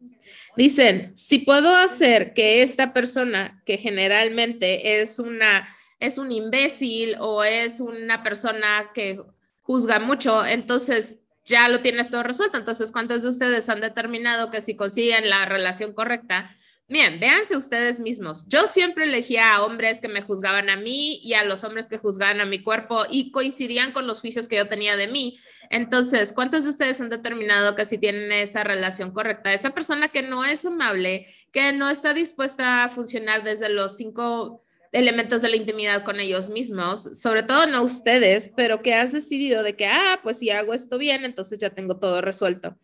Dicen, 0.56 1.16
si 1.16 1.38
puedo 1.38 1.74
hacer 1.74 2.34
que 2.34 2.62
esta 2.62 2.92
persona, 2.92 3.62
que 3.64 3.78
generalmente 3.78 5.00
es 5.00 5.18
una, 5.18 5.66
es 5.98 6.18
un 6.18 6.30
imbécil 6.30 7.16
o 7.20 7.42
es 7.42 7.80
una 7.80 8.22
persona 8.22 8.90
que 8.94 9.18
juzga 9.62 9.98
mucho, 9.98 10.44
entonces 10.44 11.24
ya 11.44 11.68
lo 11.68 11.80
tienes 11.80 12.10
todo 12.10 12.22
resuelto. 12.22 12.58
Entonces, 12.58 12.92
¿cuántos 12.92 13.22
de 13.22 13.30
ustedes 13.30 13.68
han 13.68 13.80
determinado 13.80 14.50
que 14.50 14.60
si 14.60 14.76
consiguen 14.76 15.30
la 15.30 15.46
relación 15.46 15.92
correcta, 15.92 16.50
Bien, 16.88 17.18
véanse 17.18 17.56
ustedes 17.56 18.00
mismos. 18.00 18.46
Yo 18.48 18.66
siempre 18.66 19.04
elegía 19.04 19.54
a 19.54 19.64
hombres 19.64 20.00
que 20.00 20.08
me 20.08 20.20
juzgaban 20.20 20.68
a 20.68 20.76
mí 20.76 21.20
y 21.22 21.32
a 21.32 21.44
los 21.44 21.64
hombres 21.64 21.88
que 21.88 21.96
juzgaban 21.96 22.40
a 22.40 22.44
mi 22.44 22.62
cuerpo 22.62 23.04
y 23.08 23.30
coincidían 23.30 23.92
con 23.92 24.06
los 24.06 24.20
juicios 24.20 24.46
que 24.46 24.56
yo 24.56 24.68
tenía 24.68 24.96
de 24.96 25.08
mí. 25.08 25.38
Entonces, 25.70 26.34
¿cuántos 26.34 26.64
de 26.64 26.70
ustedes 26.70 27.00
han 27.00 27.08
determinado 27.08 27.74
que 27.76 27.86
si 27.86 27.96
tienen 27.96 28.30
esa 28.30 28.62
relación 28.62 29.10
correcta, 29.12 29.54
esa 29.54 29.70
persona 29.70 30.08
que 30.08 30.22
no 30.22 30.44
es 30.44 30.66
amable, 30.66 31.26
que 31.50 31.72
no 31.72 31.88
está 31.88 32.12
dispuesta 32.12 32.84
a 32.84 32.88
funcionar 32.90 33.42
desde 33.42 33.70
los 33.70 33.96
cinco 33.96 34.62
elementos 34.90 35.40
de 35.40 35.48
la 35.48 35.56
intimidad 35.56 36.04
con 36.04 36.20
ellos 36.20 36.50
mismos, 36.50 37.18
sobre 37.18 37.42
todo 37.42 37.66
no 37.66 37.82
ustedes, 37.82 38.52
pero 38.54 38.82
que 38.82 38.92
has 38.92 39.12
decidido 39.12 39.62
de 39.62 39.74
que, 39.76 39.86
ah, 39.86 40.20
pues 40.22 40.40
si 40.40 40.50
hago 40.50 40.74
esto 40.74 40.98
bien, 40.98 41.24
entonces 41.24 41.58
ya 41.58 41.70
tengo 41.70 41.96
todo 41.98 42.20
resuelto. 42.20 42.76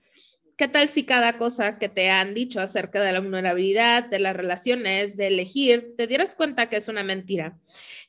¿Qué 0.59 0.67
tal 0.67 0.89
si 0.89 1.07
cada 1.07 1.39
cosa 1.39 1.79
que 1.79 1.89
te 1.89 2.11
han 2.11 2.35
dicho 2.35 2.61
acerca 2.61 3.01
de 3.01 3.13
la 3.13 3.21
vulnerabilidad, 3.21 4.07
de 4.11 4.19
las 4.19 4.35
relaciones, 4.35 5.17
de 5.17 5.29
elegir, 5.29 5.95
te 5.97 6.09
dieras 6.09 6.35
cuenta 6.35 6.69
que 6.69 6.75
es 6.75 6.89
una 6.89 7.05
mentira? 7.05 7.57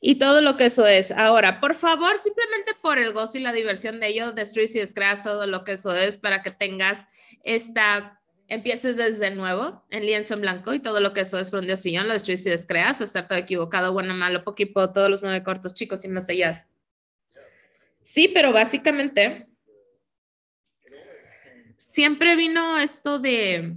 Y 0.00 0.16
todo 0.16 0.40
lo 0.40 0.56
que 0.56 0.64
eso 0.64 0.84
es. 0.84 1.12
Ahora, 1.12 1.60
por 1.60 1.76
favor, 1.76 2.18
simplemente 2.18 2.72
por 2.82 2.98
el 2.98 3.12
gozo 3.12 3.38
y 3.38 3.42
la 3.42 3.52
diversión 3.52 4.00
de 4.00 4.08
ello, 4.08 4.32
destruyes 4.32 4.74
y 4.74 4.80
descreas 4.80 5.22
todo 5.22 5.46
lo 5.46 5.62
que 5.62 5.74
eso 5.74 5.94
es 5.94 6.16
para 6.16 6.42
que 6.42 6.50
tengas 6.50 7.06
esta, 7.44 8.20
empieces 8.48 8.96
desde 8.96 9.30
nuevo 9.30 9.84
en 9.90 10.04
lienzo 10.04 10.34
en 10.34 10.40
blanco 10.40 10.74
y 10.74 10.80
todo 10.80 10.98
lo 10.98 11.12
que 11.12 11.20
eso 11.20 11.38
es 11.38 11.52
por 11.52 11.60
un 11.60 11.76
sillón, 11.76 12.08
lo 12.08 12.14
destruyes 12.14 12.44
y 12.46 12.50
descreas, 12.50 12.98
todo 12.98 13.38
equivocado, 13.38 13.92
bueno, 13.92 14.12
malo, 14.14 14.42
poquito, 14.42 14.92
todos 14.92 15.08
los 15.08 15.22
nueve 15.22 15.44
cortos 15.44 15.72
chicos 15.72 16.04
y 16.04 16.20
sé 16.20 16.36
ya. 16.36 16.66
Sí, 18.02 18.26
pero 18.26 18.52
básicamente 18.52 19.49
siempre 21.92 22.36
vino 22.36 22.78
esto 22.78 23.18
de 23.18 23.76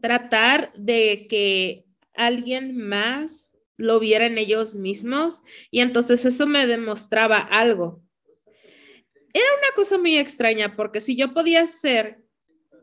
tratar 0.00 0.72
de 0.74 1.26
que 1.28 1.84
alguien 2.14 2.76
más 2.76 3.56
lo 3.76 4.00
viera 4.00 4.26
en 4.26 4.38
ellos 4.38 4.74
mismos 4.74 5.42
y 5.70 5.80
entonces 5.80 6.24
eso 6.24 6.46
me 6.46 6.66
demostraba 6.66 7.38
algo. 7.38 8.02
Era 9.32 9.46
una 9.58 9.74
cosa 9.76 9.98
muy 9.98 10.16
extraña 10.16 10.74
porque 10.74 11.00
si 11.00 11.16
yo 11.16 11.32
podía 11.32 11.62
hacer 11.62 12.24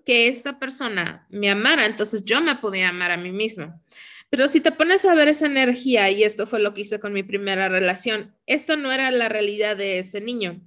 que 0.05 0.27
esta 0.27 0.59
persona 0.59 1.25
me 1.29 1.49
amara, 1.49 1.85
entonces 1.85 2.23
yo 2.23 2.39
me 2.39 2.55
podía 2.57 2.89
amar 2.89 3.11
a 3.11 3.17
mí 3.17 3.31
misma. 3.31 3.81
Pero 4.29 4.47
si 4.47 4.61
te 4.61 4.71
pones 4.71 5.03
a 5.05 5.15
ver 5.15 5.27
esa 5.27 5.47
energía, 5.47 6.09
y 6.11 6.23
esto 6.23 6.45
fue 6.45 6.59
lo 6.59 6.73
que 6.73 6.81
hice 6.81 6.99
con 6.99 7.13
mi 7.13 7.23
primera 7.23 7.69
relación, 7.69 8.35
esto 8.45 8.75
no 8.77 8.91
era 8.91 9.09
la 9.11 9.29
realidad 9.29 9.75
de 9.77 9.99
ese 9.99 10.21
niño. 10.21 10.61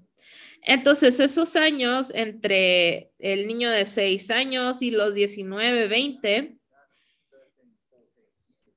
Entonces, 0.71 1.19
esos 1.19 1.57
años 1.57 2.13
entre 2.15 3.11
el 3.19 3.47
niño 3.47 3.71
de 3.71 3.87
6 3.87 4.31
años 4.31 4.83
y 4.83 4.91
los 4.91 5.15
19, 5.15 5.89
20, 5.89 6.59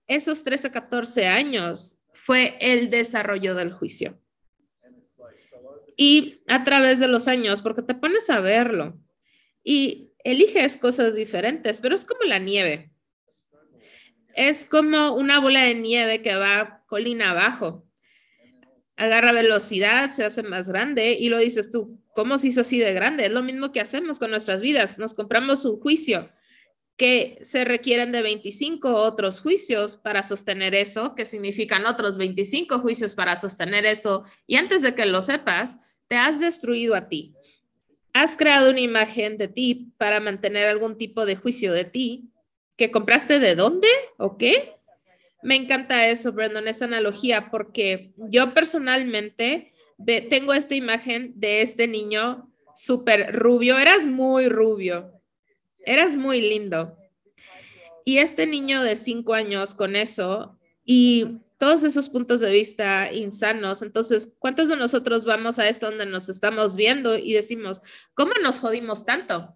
esos 0.07 0.41
13, 0.45 0.71
14 0.71 1.27
años 1.27 2.01
fue 2.13 2.55
el 2.61 2.89
desarrollo 2.89 3.55
del 3.55 3.73
juicio. 3.73 4.17
Y 5.97 6.39
a 6.47 6.63
través 6.63 7.01
de 7.01 7.09
los 7.09 7.27
años, 7.27 7.61
porque 7.61 7.81
te 7.81 7.93
pones 7.93 8.29
a 8.29 8.39
verlo 8.39 8.97
y 9.61 10.13
eliges 10.23 10.77
cosas 10.77 11.13
diferentes, 11.13 11.81
pero 11.81 11.93
es 11.93 12.05
como 12.05 12.23
la 12.23 12.39
nieve. 12.39 12.93
Es 14.33 14.63
como 14.63 15.13
una 15.13 15.41
bola 15.41 15.63
de 15.63 15.75
nieve 15.75 16.21
que 16.21 16.35
va 16.35 16.85
colina 16.87 17.31
abajo 17.31 17.85
agarra 19.01 19.31
velocidad, 19.31 20.11
se 20.11 20.23
hace 20.23 20.43
más 20.43 20.69
grande 20.69 21.17
y 21.19 21.29
lo 21.29 21.39
dices 21.39 21.71
tú, 21.71 21.99
¿cómo 22.13 22.37
se 22.37 22.49
hizo 22.49 22.61
así 22.61 22.77
de 22.77 22.93
grande? 22.93 23.25
Es 23.25 23.31
lo 23.31 23.41
mismo 23.41 23.71
que 23.71 23.81
hacemos 23.81 24.19
con 24.19 24.29
nuestras 24.29 24.61
vidas, 24.61 24.99
nos 24.99 25.15
compramos 25.15 25.65
un 25.65 25.79
juicio 25.79 26.29
que 26.97 27.39
se 27.41 27.65
requieren 27.65 28.11
de 28.11 28.21
25 28.21 28.93
otros 28.93 29.41
juicios 29.41 29.97
para 29.97 30.21
sostener 30.21 30.75
eso, 30.75 31.15
que 31.15 31.25
significan 31.25 31.87
otros 31.87 32.19
25 32.19 32.77
juicios 32.77 33.15
para 33.15 33.35
sostener 33.35 33.87
eso, 33.87 34.23
y 34.45 34.57
antes 34.57 34.83
de 34.83 34.93
que 34.93 35.07
lo 35.07 35.23
sepas, 35.23 35.79
te 36.07 36.17
has 36.17 36.39
destruido 36.39 36.93
a 36.93 37.07
ti. 37.07 37.33
has 38.13 38.35
creado 38.35 38.69
una 38.69 38.81
imagen 38.81 39.37
de 39.37 39.47
ti 39.47 39.93
para 39.97 40.19
mantener 40.19 40.67
algún 40.67 40.97
tipo 40.97 41.25
de 41.25 41.37
juicio 41.37 41.73
de 41.73 41.85
ti, 41.85 42.29
que 42.75 42.91
compraste 42.91 43.39
de 43.39 43.55
dónde 43.55 43.87
o 44.17 44.37
qué. 44.37 44.75
Me 45.43 45.55
encanta 45.55 46.07
eso, 46.07 46.31
Brandon, 46.31 46.67
esa 46.67 46.85
analogía, 46.85 47.49
porque 47.49 48.13
yo 48.17 48.53
personalmente 48.53 49.73
tengo 50.29 50.53
esta 50.53 50.75
imagen 50.75 51.33
de 51.35 51.61
este 51.61 51.87
niño 51.87 52.51
súper 52.75 53.33
rubio, 53.33 53.77
eras 53.77 54.05
muy 54.05 54.49
rubio, 54.49 55.11
eras 55.85 56.15
muy 56.15 56.41
lindo. 56.41 56.95
Y 58.05 58.17
este 58.17 58.47
niño 58.47 58.83
de 58.83 58.95
cinco 58.95 59.33
años 59.33 59.75
con 59.75 59.95
eso 59.95 60.57
y 60.83 61.39
todos 61.57 61.83
esos 61.83 62.09
puntos 62.09 62.39
de 62.39 62.49
vista 62.49 63.13
insanos. 63.13 63.83
Entonces, 63.83 64.35
¿cuántos 64.39 64.69
de 64.69 64.77
nosotros 64.77 65.25
vamos 65.25 65.59
a 65.59 65.67
esto 65.67 65.85
donde 65.85 66.07
nos 66.07 66.27
estamos 66.27 66.75
viendo 66.75 67.15
y 67.15 67.33
decimos, 67.33 67.81
¿cómo 68.15 68.31
nos 68.41 68.59
jodimos 68.59 69.05
tanto? 69.05 69.53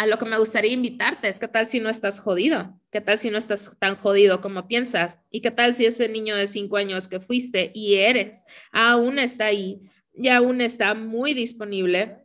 A 0.00 0.06
lo 0.06 0.18
que 0.18 0.24
me 0.24 0.38
gustaría 0.38 0.72
invitarte 0.72 1.28
es, 1.28 1.38
¿qué 1.38 1.46
tal 1.46 1.66
si 1.66 1.78
no 1.78 1.90
estás 1.90 2.20
jodido? 2.20 2.74
¿Qué 2.90 3.02
tal 3.02 3.18
si 3.18 3.28
no 3.28 3.36
estás 3.36 3.76
tan 3.78 3.96
jodido 3.96 4.40
como 4.40 4.66
piensas? 4.66 5.18
¿Y 5.28 5.42
qué 5.42 5.50
tal 5.50 5.74
si 5.74 5.84
ese 5.84 6.08
niño 6.08 6.36
de 6.36 6.46
cinco 6.46 6.78
años 6.78 7.06
que 7.06 7.20
fuiste 7.20 7.70
y 7.74 7.96
eres 7.96 8.46
aún 8.72 9.18
está 9.18 9.44
ahí 9.44 9.82
y 10.14 10.28
aún 10.28 10.62
está 10.62 10.94
muy 10.94 11.34
disponible 11.34 12.16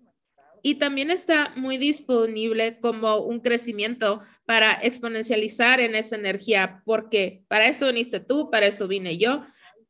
y 0.63 0.75
también 0.75 1.12
está 1.12 1.51
muy 1.58 1.75
disponible 1.75 2.79
como 2.79 3.17
un 3.17 3.41
crecimiento 3.41 4.22
para 4.46 4.79
exponencializar 4.82 5.82
en 5.82 5.96
esa 5.96 6.15
energía, 6.15 6.82
porque 6.86 7.44
para 7.50 7.67
eso 7.67 7.88
viniste 7.88 8.22
tú, 8.22 8.50
para 8.50 8.67
eso 8.67 8.88
vine 8.88 9.17
yo. 9.17 9.41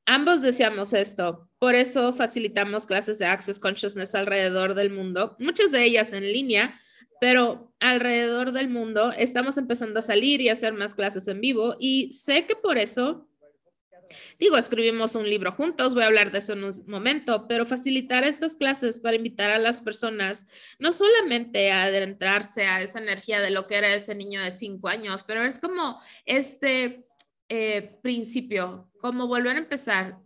Ambos 0.07 0.41
deseamos 0.41 0.91
esto, 0.93 1.51
por 1.59 1.75
eso 1.75 2.13
facilitamos 2.13 2.87
clases 2.87 3.19
de 3.19 3.27
Access 3.27 3.59
Consciousness 3.59 4.15
alrededor 4.15 4.73
del 4.73 4.89
mundo, 4.89 5.35
muchas 5.37 5.71
de 5.71 5.83
ellas 5.83 6.13
en 6.13 6.23
línea, 6.33 6.79
pero 7.19 7.73
alrededor 7.79 8.51
del 8.51 8.69
mundo 8.69 9.11
estamos 9.17 9.57
empezando 9.57 9.99
a 9.99 10.03
salir 10.03 10.41
y 10.41 10.49
hacer 10.49 10.73
más 10.73 10.95
clases 10.95 11.27
en 11.27 11.41
vivo 11.41 11.75
y 11.79 12.11
sé 12.11 12.45
que 12.45 12.55
por 12.55 12.77
eso 12.77 13.27
Digo, 14.39 14.57
escribimos 14.57 15.15
un 15.15 15.29
libro 15.29 15.51
juntos, 15.51 15.93
voy 15.93 16.03
a 16.03 16.07
hablar 16.07 16.31
de 16.31 16.39
eso 16.39 16.53
en 16.53 16.63
un 16.63 16.71
momento, 16.87 17.47
pero 17.47 17.65
facilitar 17.65 18.23
estas 18.23 18.55
clases 18.55 18.99
para 18.99 19.15
invitar 19.15 19.51
a 19.51 19.59
las 19.59 19.81
personas 19.81 20.47
no 20.79 20.93
solamente 20.93 21.71
a 21.71 21.83
adentrarse 21.83 22.63
a 22.63 22.81
esa 22.81 22.99
energía 22.99 23.41
de 23.41 23.51
lo 23.51 23.67
que 23.67 23.75
era 23.75 23.93
ese 23.93 24.15
niño 24.15 24.41
de 24.41 24.51
cinco 24.51 24.87
años, 24.87 25.23
pero 25.23 25.43
es 25.43 25.59
como 25.59 25.99
este 26.25 27.04
eh, 27.47 27.99
principio, 28.01 28.89
como 28.97 29.27
volver 29.27 29.55
a 29.55 29.59
empezar, 29.59 30.17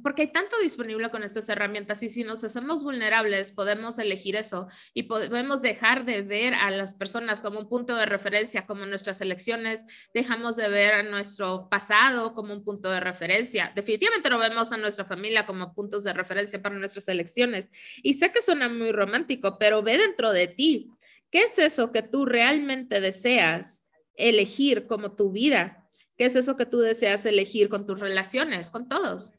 porque 0.00 0.22
hay 0.22 0.32
tanto 0.32 0.56
disponible 0.60 1.10
con 1.10 1.24
estas 1.24 1.48
herramientas 1.48 2.04
y 2.04 2.08
si 2.08 2.22
nos 2.22 2.44
hacemos 2.44 2.84
vulnerables 2.84 3.50
podemos 3.50 3.98
elegir 3.98 4.36
eso 4.36 4.68
y 4.94 5.02
podemos 5.02 5.60
dejar 5.60 6.04
de 6.04 6.22
ver 6.22 6.54
a 6.54 6.70
las 6.70 6.94
personas 6.94 7.40
como 7.40 7.58
un 7.58 7.68
punto 7.68 7.96
de 7.96 8.06
referencia, 8.06 8.64
como 8.64 8.86
nuestras 8.86 9.20
elecciones, 9.20 10.08
dejamos 10.14 10.54
de 10.54 10.68
ver 10.68 10.92
a 10.94 11.02
nuestro 11.02 11.68
pasado 11.68 12.32
como 12.32 12.54
un 12.54 12.62
punto 12.62 12.90
de 12.90 13.00
referencia. 13.00 13.72
Definitivamente 13.74 14.30
no 14.30 14.38
vemos 14.38 14.70
a 14.70 14.76
nuestra 14.76 15.04
familia 15.04 15.46
como 15.46 15.74
puntos 15.74 16.04
de 16.04 16.12
referencia 16.12 16.62
para 16.62 16.78
nuestras 16.78 17.08
elecciones. 17.08 17.70
Y 18.04 18.14
sé 18.14 18.30
que 18.30 18.40
suena 18.40 18.68
muy 18.68 18.92
romántico, 18.92 19.58
pero 19.58 19.82
ve 19.82 19.98
dentro 19.98 20.30
de 20.30 20.46
ti. 20.46 20.92
¿Qué 21.32 21.42
es 21.42 21.58
eso 21.58 21.90
que 21.90 22.02
tú 22.02 22.24
realmente 22.24 23.00
deseas 23.00 23.88
elegir 24.14 24.86
como 24.86 25.16
tu 25.16 25.32
vida? 25.32 25.77
¿Qué 26.18 26.24
es 26.24 26.34
eso 26.34 26.56
que 26.56 26.66
tú 26.66 26.80
deseas 26.80 27.24
elegir 27.26 27.68
con 27.68 27.86
tus 27.86 28.00
relaciones, 28.00 28.70
con 28.70 28.88
todos? 28.88 29.34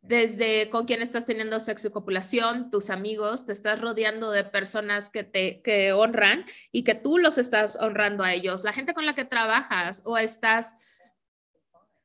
Desde 0.00 0.70
con 0.70 0.86
quién 0.86 1.02
estás 1.02 1.26
teniendo 1.26 1.60
sexo 1.60 1.88
y 1.88 1.90
copulación, 1.90 2.70
tus 2.70 2.88
amigos, 2.88 3.44
te 3.44 3.52
estás 3.52 3.80
rodeando 3.80 4.30
de 4.30 4.42
personas 4.42 5.10
que 5.10 5.22
te 5.22 5.60
que 5.60 5.92
honran 5.92 6.46
y 6.72 6.82
que 6.82 6.94
tú 6.94 7.18
los 7.18 7.36
estás 7.36 7.76
honrando 7.76 8.24
a 8.24 8.32
ellos, 8.32 8.64
la 8.64 8.72
gente 8.72 8.94
con 8.94 9.04
la 9.04 9.14
que 9.14 9.26
trabajas 9.26 10.02
o 10.06 10.16
estás 10.16 10.78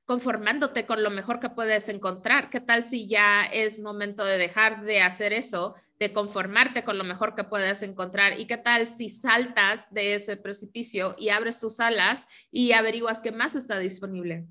conformándote 0.10 0.88
con 0.88 1.04
lo 1.04 1.12
mejor 1.12 1.39
que 1.39 1.52
puedes 1.52 1.88
encontrar. 1.88 2.50
¿Qué 2.50 2.60
tal 2.60 2.82
si 2.82 3.08
ya 3.08 3.45
es 3.45 3.80
momento 3.80 4.26
de 4.26 4.39
dejar 4.39 4.82
de 4.84 5.02
hacer 5.02 5.34
eso, 5.34 5.76
de 6.00 6.12
conformarte 6.12 6.84
con 6.84 6.98
lo 6.98 7.04
mejor 7.04 7.36
que 7.36 7.43
puedes 7.43 7.84
encontrar? 7.84 8.39
¿Y 8.39 8.48
qué 8.48 8.58
tal 8.58 8.88
si 8.88 9.08
saltas 9.08 9.93
de 9.93 10.15
ese 10.15 10.36
precipicio 10.36 11.15
y 11.19 11.30
abres 11.30 11.60
tus 11.60 11.80
alas 11.80 12.26
y 12.50 12.72
averiguas 12.72 13.22
qué 13.22 13.32
más 13.32 13.54
está 13.54 13.78
disponible? 13.78 14.48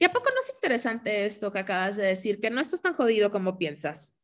¿Y 0.00 0.04
a 0.04 0.12
poco 0.12 0.30
no 0.30 0.40
es 0.40 0.52
interesante 0.52 1.26
esto 1.26 1.52
que 1.52 1.60
acabas 1.60 1.94
de 1.94 2.06
decir, 2.06 2.40
que 2.40 2.50
no 2.50 2.60
estás 2.60 2.82
tan 2.82 2.94
jodido 2.94 3.30
como 3.30 3.56
piensas? 3.56 4.18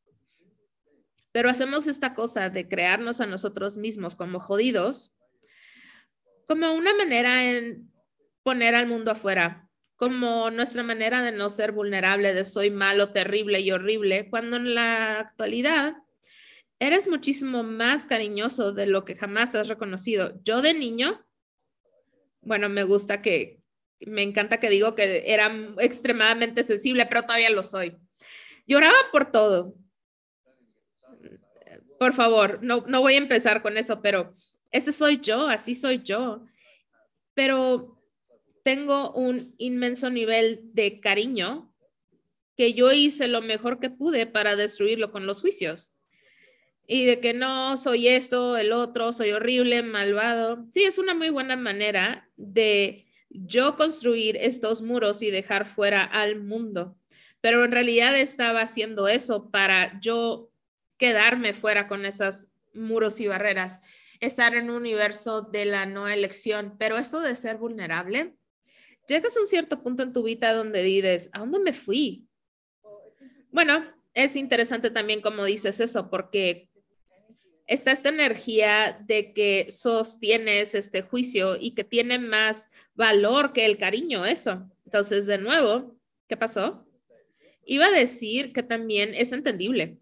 Pero 1.30 1.50
hacemos 1.50 1.86
esta 1.86 2.14
cosa 2.14 2.50
de 2.50 2.68
crearnos 2.68 3.20
a 3.20 3.26
nosotros 3.26 3.76
mismos 3.76 4.16
como 4.16 4.40
jodidos, 4.40 5.16
como 6.48 6.72
una 6.72 6.94
manera 6.94 7.44
en 7.44 7.92
poner 8.42 8.74
al 8.74 8.88
mundo 8.88 9.12
afuera 9.12 9.65
como 9.96 10.50
nuestra 10.50 10.82
manera 10.82 11.22
de 11.22 11.32
no 11.32 11.48
ser 11.48 11.72
vulnerable, 11.72 12.34
de 12.34 12.44
soy 12.44 12.70
malo, 12.70 13.12
terrible 13.12 13.60
y 13.60 13.72
horrible, 13.72 14.28
cuando 14.28 14.56
en 14.56 14.74
la 14.74 15.20
actualidad 15.20 15.96
eres 16.78 17.08
muchísimo 17.08 17.62
más 17.62 18.04
cariñoso 18.04 18.72
de 18.72 18.86
lo 18.86 19.04
que 19.04 19.16
jamás 19.16 19.54
has 19.54 19.68
reconocido. 19.68 20.38
Yo 20.44 20.60
de 20.60 20.74
niño, 20.74 21.24
bueno, 22.42 22.68
me 22.68 22.84
gusta 22.84 23.22
que, 23.22 23.60
me 24.00 24.22
encanta 24.22 24.60
que 24.60 24.68
digo 24.68 24.94
que 24.94 25.24
era 25.26 25.50
extremadamente 25.78 26.62
sensible, 26.62 27.06
pero 27.06 27.22
todavía 27.22 27.48
lo 27.48 27.62
soy. 27.62 27.96
Lloraba 28.66 28.96
por 29.10 29.32
todo. 29.32 29.74
Por 31.98 32.12
favor, 32.12 32.58
no, 32.62 32.84
no 32.86 33.00
voy 33.00 33.14
a 33.14 33.18
empezar 33.18 33.62
con 33.62 33.78
eso, 33.78 34.02
pero 34.02 34.34
ese 34.70 34.92
soy 34.92 35.18
yo, 35.20 35.48
así 35.48 35.74
soy 35.74 36.02
yo. 36.02 36.44
Pero 37.32 37.95
tengo 38.66 39.12
un 39.12 39.54
inmenso 39.58 40.10
nivel 40.10 40.58
de 40.72 40.98
cariño 40.98 41.72
que 42.56 42.74
yo 42.74 42.90
hice 42.90 43.28
lo 43.28 43.40
mejor 43.40 43.78
que 43.78 43.90
pude 43.90 44.26
para 44.26 44.56
destruirlo 44.56 45.12
con 45.12 45.24
los 45.24 45.40
juicios. 45.40 45.94
Y 46.84 47.04
de 47.04 47.20
que 47.20 47.32
no 47.32 47.76
soy 47.76 48.08
esto, 48.08 48.56
el 48.56 48.72
otro, 48.72 49.12
soy 49.12 49.30
horrible, 49.30 49.84
malvado. 49.84 50.66
Sí, 50.72 50.82
es 50.82 50.98
una 50.98 51.14
muy 51.14 51.30
buena 51.30 51.54
manera 51.54 52.28
de 52.36 53.06
yo 53.30 53.76
construir 53.76 54.36
estos 54.36 54.82
muros 54.82 55.22
y 55.22 55.30
dejar 55.30 55.68
fuera 55.68 56.02
al 56.02 56.42
mundo. 56.42 56.98
Pero 57.40 57.64
en 57.64 57.70
realidad 57.70 58.18
estaba 58.18 58.62
haciendo 58.62 59.06
eso 59.06 59.48
para 59.52 60.00
yo 60.00 60.50
quedarme 60.96 61.54
fuera 61.54 61.86
con 61.86 62.04
esos 62.04 62.48
muros 62.74 63.20
y 63.20 63.28
barreras, 63.28 63.80
estar 64.18 64.56
en 64.56 64.70
un 64.70 64.76
universo 64.78 65.42
de 65.42 65.66
la 65.66 65.86
no 65.86 66.08
elección. 66.08 66.74
Pero 66.80 66.98
esto 66.98 67.20
de 67.20 67.36
ser 67.36 67.58
vulnerable, 67.58 68.34
llegas 69.06 69.36
a 69.36 69.40
un 69.40 69.46
cierto 69.46 69.82
punto 69.82 70.02
en 70.02 70.12
tu 70.12 70.22
vida 70.22 70.52
donde 70.52 70.82
dices, 70.82 71.30
¿a 71.32 71.40
dónde 71.40 71.58
me 71.60 71.72
fui? 71.72 72.26
Bueno, 73.50 73.84
es 74.14 74.36
interesante 74.36 74.90
también 74.90 75.20
como 75.20 75.44
dices 75.44 75.80
eso, 75.80 76.10
porque 76.10 76.68
está 77.66 77.92
esta 77.92 78.08
energía 78.08 78.98
de 79.04 79.32
que 79.32 79.68
sostienes 79.70 80.74
este 80.74 81.02
juicio 81.02 81.56
y 81.58 81.74
que 81.74 81.84
tiene 81.84 82.18
más 82.18 82.70
valor 82.94 83.52
que 83.52 83.66
el 83.66 83.78
cariño, 83.78 84.24
eso. 84.24 84.70
Entonces, 84.84 85.26
de 85.26 85.38
nuevo, 85.38 85.96
¿qué 86.28 86.36
pasó? 86.36 86.86
Iba 87.64 87.86
a 87.86 87.90
decir 87.90 88.52
que 88.52 88.62
también 88.62 89.14
es 89.14 89.32
entendible. 89.32 89.98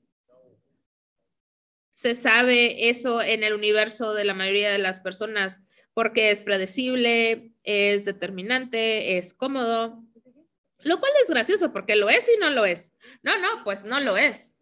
Se 1.91 2.15
sabe 2.15 2.91
eso 2.91 3.23
en 3.23 3.45
el 3.45 3.55
universo 3.55 4.15
de 4.15 4.25
la 4.25 4.35
mayoría 4.35 4.71
de 4.71 4.79
las 4.79 5.01
personas 5.01 5.63
porque 5.95 6.31
es 6.31 6.43
predecible, 6.43 7.53
es 7.63 8.05
determinante, 8.05 9.17
es 9.17 9.33
cómodo, 9.33 10.03
lo 10.81 11.01
cual 11.01 11.13
es 11.23 11.31
gracioso 11.31 11.73
porque 11.73 11.97
lo 11.97 12.11
es 12.11 12.29
y 12.29 12.39
no 12.39 12.51
lo 12.51 12.67
es. 12.67 12.93
No, 13.23 13.39
no, 13.39 13.65
pues 13.65 13.85
no 13.85 14.01
lo 14.01 14.17
es. 14.17 14.57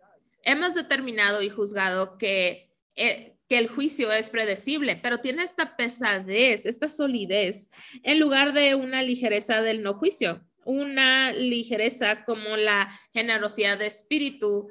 Hemos 0.45 0.75
determinado 0.75 1.43
y 1.43 1.49
juzgado 1.49 2.19
que, 2.19 2.71
eh, 2.95 3.35
que 3.49 3.59
el 3.59 3.69
juicio 3.69 4.13
es 4.13 4.31
predecible, 4.31 4.99
pero 5.03 5.19
tiene 5.19 5.43
esta 5.43 5.77
pesadez, 5.77 6.67
esta 6.67 6.89
solidez, 6.89 7.71
en 8.03 8.21
lugar 8.21 8.53
de 8.53 8.75
una 8.75 9.03
ligereza 9.03 9.63
del 9.63 9.83
no 9.83 9.95
juicio, 9.95 10.45
una 10.65 11.33
ligereza 11.33 12.25
como 12.25 12.57
la 12.57 12.89
generosidad 13.13 13.79
de 13.79 13.87
espíritu, 13.87 14.71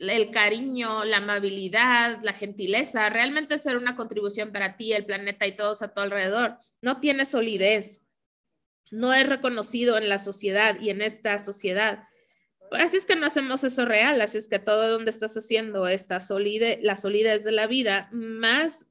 el 0.00 0.30
cariño, 0.30 1.04
la 1.04 1.18
amabilidad, 1.18 2.20
la 2.22 2.32
gentileza, 2.32 3.10
realmente 3.10 3.58
ser 3.58 3.76
una 3.76 3.96
contribución 3.96 4.50
para 4.50 4.76
ti, 4.76 4.92
el 4.92 5.04
planeta 5.04 5.46
y 5.46 5.54
todos 5.54 5.82
a 5.82 5.92
tu 5.92 6.00
alrededor. 6.00 6.56
No 6.80 7.00
tiene 7.00 7.26
solidez, 7.26 8.00
no 8.90 9.12
es 9.12 9.28
reconocido 9.28 9.98
en 9.98 10.08
la 10.08 10.18
sociedad 10.18 10.80
y 10.80 10.90
en 10.90 11.02
esta 11.02 11.38
sociedad. 11.38 12.04
Así 12.72 12.96
es 12.96 13.04
que 13.04 13.16
no 13.16 13.26
hacemos 13.26 13.62
eso 13.62 13.84
real, 13.84 14.20
así 14.20 14.38
es 14.38 14.48
que 14.48 14.58
todo 14.58 14.90
donde 14.90 15.10
estás 15.10 15.36
haciendo 15.36 15.86
esta 15.86 16.20
solidez, 16.20 16.78
la 16.82 16.96
solidez 16.96 17.44
de 17.44 17.52
la 17.52 17.66
vida, 17.66 18.08
más 18.12 18.86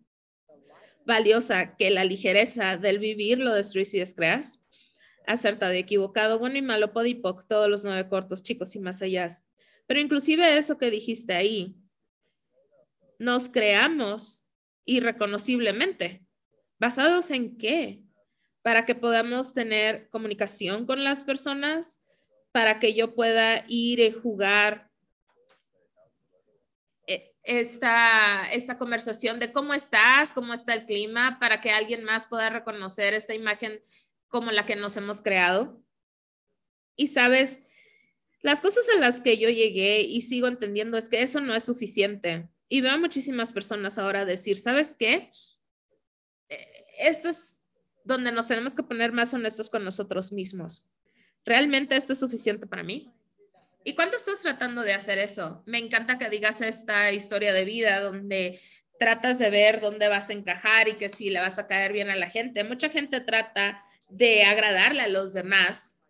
valiosa 1.05 1.75
que 1.75 1.89
la 1.89 2.03
ligereza 2.03 2.77
del 2.77 2.99
vivir, 2.99 3.39
lo 3.39 3.53
destruís 3.53 3.93
y 3.93 3.99
descreas. 3.99 4.59
Acertado 5.25 5.73
y 5.73 5.77
equivocado, 5.77 6.39
bueno 6.39 6.57
y 6.57 6.61
malo, 6.61 6.91
podipoc, 6.91 7.45
todos 7.47 7.69
los 7.69 7.83
nueve 7.83 8.07
cortos, 8.09 8.43
chicos 8.43 8.75
y 8.75 8.79
más 8.79 9.01
allá. 9.01 9.27
Pero 9.89 10.01
inclusive 10.01 10.55
eso 10.55 10.77
que 10.77 10.91
dijiste 10.91 11.33
ahí, 11.33 11.75
nos 13.17 13.49
creamos 13.49 14.45
irreconociblemente. 14.85 16.23
¿Basados 16.77 17.31
en 17.31 17.57
qué? 17.57 18.03
Para 18.61 18.85
que 18.85 18.93
podamos 18.93 19.51
tener 19.55 20.07
comunicación 20.11 20.85
con 20.85 21.03
las 21.03 21.23
personas, 21.23 22.05
para 22.51 22.79
que 22.79 22.93
yo 22.93 23.15
pueda 23.15 23.65
ir 23.67 23.99
y 23.99 24.11
jugar 24.11 24.91
eh, 27.07 27.33
esta, 27.41 28.47
esta 28.51 28.77
conversación 28.77 29.39
de 29.39 29.51
cómo 29.51 29.73
estás, 29.73 30.31
cómo 30.31 30.53
está 30.53 30.75
el 30.75 30.85
clima, 30.85 31.39
para 31.39 31.61
que 31.61 31.71
alguien 31.71 32.03
más 32.03 32.27
pueda 32.27 32.51
reconocer 32.51 33.15
esta 33.15 33.33
imagen 33.33 33.81
como 34.27 34.51
la 34.51 34.67
que 34.67 34.75
nos 34.75 34.95
hemos 34.97 35.23
creado. 35.23 35.81
Y 36.95 37.07
sabes, 37.07 37.65
las 38.41 38.61
cosas 38.61 38.85
a 38.95 38.99
las 38.99 39.19
que 39.19 39.37
yo 39.37 39.49
llegué 39.49 40.01
y 40.01 40.21
sigo 40.21 40.47
entendiendo 40.47 40.97
es 40.97 41.09
que 41.09 41.21
eso 41.21 41.41
no 41.41 41.55
es 41.55 41.63
suficiente. 41.63 42.47
Y 42.69 42.81
veo 42.81 42.93
a 42.93 42.97
muchísimas 42.97 43.51
personas 43.51 43.97
ahora 43.97 44.25
decir, 44.25 44.57
¿sabes 44.57 44.95
qué? 44.95 45.31
Eh, 46.49 46.85
esto 46.99 47.29
es 47.29 47.63
donde 48.03 48.31
nos 48.31 48.47
tenemos 48.47 48.75
que 48.75 48.83
poner 48.83 49.11
más 49.11 49.33
honestos 49.33 49.69
con 49.69 49.83
nosotros 49.83 50.31
mismos. 50.31 50.85
¿Realmente 51.45 51.95
esto 51.95 52.13
es 52.13 52.19
suficiente 52.19 52.67
para 52.67 52.83
mí? 52.83 53.11
¿Y 53.83 53.95
cuánto 53.95 54.17
estás 54.17 54.41
tratando 54.41 54.81
de 54.81 54.93
hacer 54.93 55.17
eso? 55.17 55.63
Me 55.65 55.77
encanta 55.77 56.17
que 56.17 56.29
digas 56.29 56.61
esta 56.61 57.11
historia 57.11 57.53
de 57.53 57.65
vida 57.65 58.01
donde 58.01 58.59
tratas 58.99 59.39
de 59.39 59.49
ver 59.49 59.79
dónde 59.79 60.09
vas 60.09 60.29
a 60.29 60.33
encajar 60.33 60.89
y 60.89 60.97
que 60.97 61.09
si 61.09 61.29
le 61.29 61.39
vas 61.39 61.57
a 61.57 61.67
caer 61.67 61.93
bien 61.93 62.09
a 62.09 62.15
la 62.15 62.29
gente. 62.29 62.63
Mucha 62.63 62.89
gente 62.89 63.21
trata 63.21 63.77
de 64.09 64.43
agradarle 64.43 65.01
a 65.01 65.07
los 65.07 65.33
demás. 65.33 66.01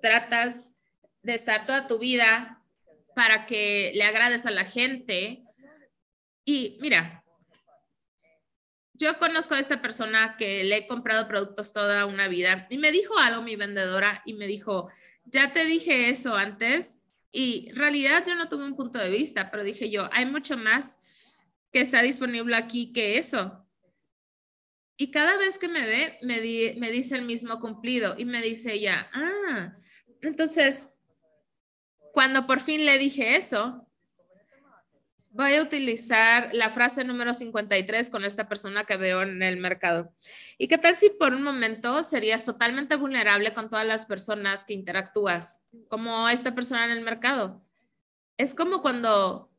Tratas 0.00 0.75
de 1.26 1.34
estar 1.34 1.66
toda 1.66 1.88
tu 1.88 1.98
vida 1.98 2.62
para 3.16 3.46
que 3.46 3.90
le 3.96 4.04
agrades 4.04 4.46
a 4.46 4.52
la 4.52 4.64
gente. 4.64 5.42
Y 6.44 6.78
mira, 6.80 7.24
yo 8.92 9.18
conozco 9.18 9.54
a 9.54 9.58
esta 9.58 9.82
persona 9.82 10.36
que 10.38 10.62
le 10.62 10.76
he 10.76 10.86
comprado 10.86 11.26
productos 11.26 11.72
toda 11.72 12.06
una 12.06 12.28
vida 12.28 12.68
y 12.70 12.78
me 12.78 12.92
dijo 12.92 13.18
algo 13.18 13.42
mi 13.42 13.56
vendedora 13.56 14.22
y 14.24 14.34
me 14.34 14.46
dijo, 14.46 14.88
ya 15.24 15.52
te 15.52 15.64
dije 15.64 16.10
eso 16.10 16.36
antes 16.36 17.02
y 17.32 17.70
en 17.70 17.76
realidad 17.76 18.24
yo 18.24 18.36
no 18.36 18.48
tuve 18.48 18.64
un 18.64 18.76
punto 18.76 19.00
de 19.00 19.10
vista, 19.10 19.50
pero 19.50 19.64
dije 19.64 19.90
yo, 19.90 20.08
hay 20.12 20.26
mucho 20.26 20.56
más 20.56 21.00
que 21.72 21.80
está 21.80 22.02
disponible 22.02 22.54
aquí 22.54 22.92
que 22.92 23.18
eso. 23.18 23.66
Y 24.96 25.10
cada 25.10 25.36
vez 25.36 25.58
que 25.58 25.68
me 25.68 25.84
ve, 25.84 26.18
me, 26.22 26.36
me 26.78 26.90
dice 26.92 27.16
el 27.16 27.26
mismo 27.26 27.58
cumplido 27.58 28.14
y 28.16 28.24
me 28.24 28.40
dice 28.40 28.74
ella, 28.74 29.10
ah, 29.12 29.74
entonces, 30.22 30.95
cuando 32.16 32.46
por 32.46 32.60
fin 32.60 32.86
le 32.86 32.96
dije 32.96 33.36
eso, 33.36 33.86
voy 35.28 35.54
a 35.56 35.62
utilizar 35.62 36.48
la 36.54 36.70
frase 36.70 37.04
número 37.04 37.34
53 37.34 38.08
con 38.08 38.24
esta 38.24 38.48
persona 38.48 38.84
que 38.84 38.96
veo 38.96 39.20
en 39.20 39.42
el 39.42 39.58
mercado. 39.58 40.14
¿Y 40.56 40.66
qué 40.66 40.78
tal 40.78 40.94
si 40.94 41.10
por 41.10 41.34
un 41.34 41.42
momento 41.42 42.02
serías 42.02 42.42
totalmente 42.42 42.96
vulnerable 42.96 43.52
con 43.52 43.68
todas 43.68 43.86
las 43.86 44.06
personas 44.06 44.64
que 44.64 44.72
interactúas, 44.72 45.68
como 45.88 46.26
esta 46.30 46.54
persona 46.54 46.86
en 46.86 46.92
el 46.92 47.04
mercado? 47.04 47.62
Es 48.38 48.54
como 48.54 48.80
cuando, 48.80 49.50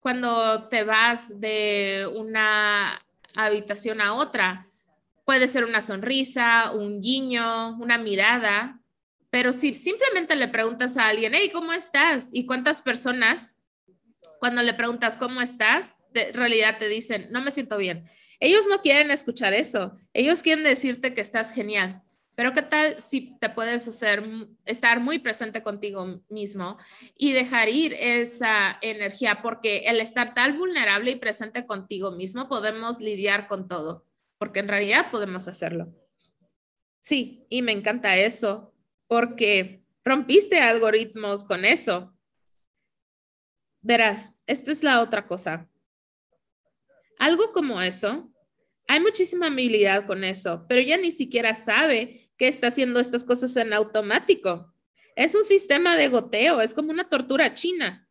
cuando 0.00 0.66
te 0.70 0.84
vas 0.84 1.38
de 1.38 2.10
una 2.16 3.02
habitación 3.34 4.00
a 4.00 4.14
otra. 4.14 4.64
Puede 5.26 5.46
ser 5.46 5.66
una 5.66 5.82
sonrisa, 5.82 6.72
un 6.72 7.02
guiño, 7.02 7.76
una 7.78 7.98
mirada, 7.98 8.80
pero 9.30 9.52
si 9.52 9.74
simplemente 9.74 10.36
le 10.36 10.48
preguntas 10.48 10.96
a 10.96 11.08
alguien, 11.08 11.32
hey, 11.34 11.50
¿cómo 11.52 11.72
estás? 11.72 12.30
¿Y 12.32 12.46
cuántas 12.46 12.82
personas 12.82 13.58
cuando 14.38 14.62
le 14.62 14.74
preguntas 14.74 15.18
cómo 15.18 15.40
estás, 15.40 15.98
de 16.12 16.32
realidad 16.32 16.78
te 16.78 16.88
dicen, 16.88 17.28
no 17.30 17.40
me 17.42 17.50
siento 17.50 17.76
bien. 17.76 18.08
Ellos 18.40 18.66
no 18.68 18.80
quieren 18.80 19.10
escuchar 19.10 19.52
eso. 19.52 19.96
Ellos 20.12 20.42
quieren 20.42 20.64
decirte 20.64 21.14
que 21.14 21.20
estás 21.20 21.52
genial. 21.52 22.02
Pero 22.34 22.54
qué 22.54 22.62
tal 22.62 23.00
si 23.00 23.36
te 23.40 23.50
puedes 23.50 23.88
hacer, 23.88 24.22
estar 24.64 25.00
muy 25.00 25.18
presente 25.18 25.64
contigo 25.64 26.22
mismo 26.28 26.78
y 27.16 27.32
dejar 27.32 27.68
ir 27.68 27.94
esa 27.98 28.78
energía, 28.80 29.42
porque 29.42 29.78
el 29.86 30.00
estar 30.00 30.34
tan 30.34 30.56
vulnerable 30.56 31.10
y 31.10 31.16
presente 31.16 31.66
contigo 31.66 32.12
mismo 32.12 32.48
podemos 32.48 33.00
lidiar 33.00 33.48
con 33.48 33.66
todo, 33.66 34.06
porque 34.38 34.60
en 34.60 34.68
realidad 34.68 35.10
podemos 35.10 35.48
hacerlo. 35.48 35.92
Sí, 37.00 37.44
y 37.50 37.62
me 37.62 37.72
encanta 37.72 38.16
eso, 38.16 38.72
porque 39.08 39.82
rompiste 40.04 40.60
algoritmos 40.60 41.42
con 41.42 41.64
eso. 41.64 42.14
Verás, 43.80 44.38
esta 44.46 44.70
es 44.70 44.82
la 44.82 45.00
otra 45.00 45.26
cosa. 45.26 45.68
Algo 47.18 47.52
como 47.52 47.82
eso, 47.82 48.32
hay 48.86 49.00
muchísima 49.00 49.48
habilidad 49.48 50.06
con 50.06 50.24
eso, 50.24 50.64
pero 50.68 50.80
ella 50.80 50.96
ni 50.96 51.10
siquiera 51.10 51.52
sabe 51.52 52.30
que 52.36 52.48
está 52.48 52.68
haciendo 52.68 53.00
estas 53.00 53.24
cosas 53.24 53.56
en 53.56 53.72
automático. 53.72 54.72
Es 55.16 55.34
un 55.34 55.44
sistema 55.44 55.96
de 55.96 56.08
goteo, 56.08 56.60
es 56.60 56.72
como 56.72 56.90
una 56.90 57.08
tortura 57.08 57.54
china. 57.54 58.08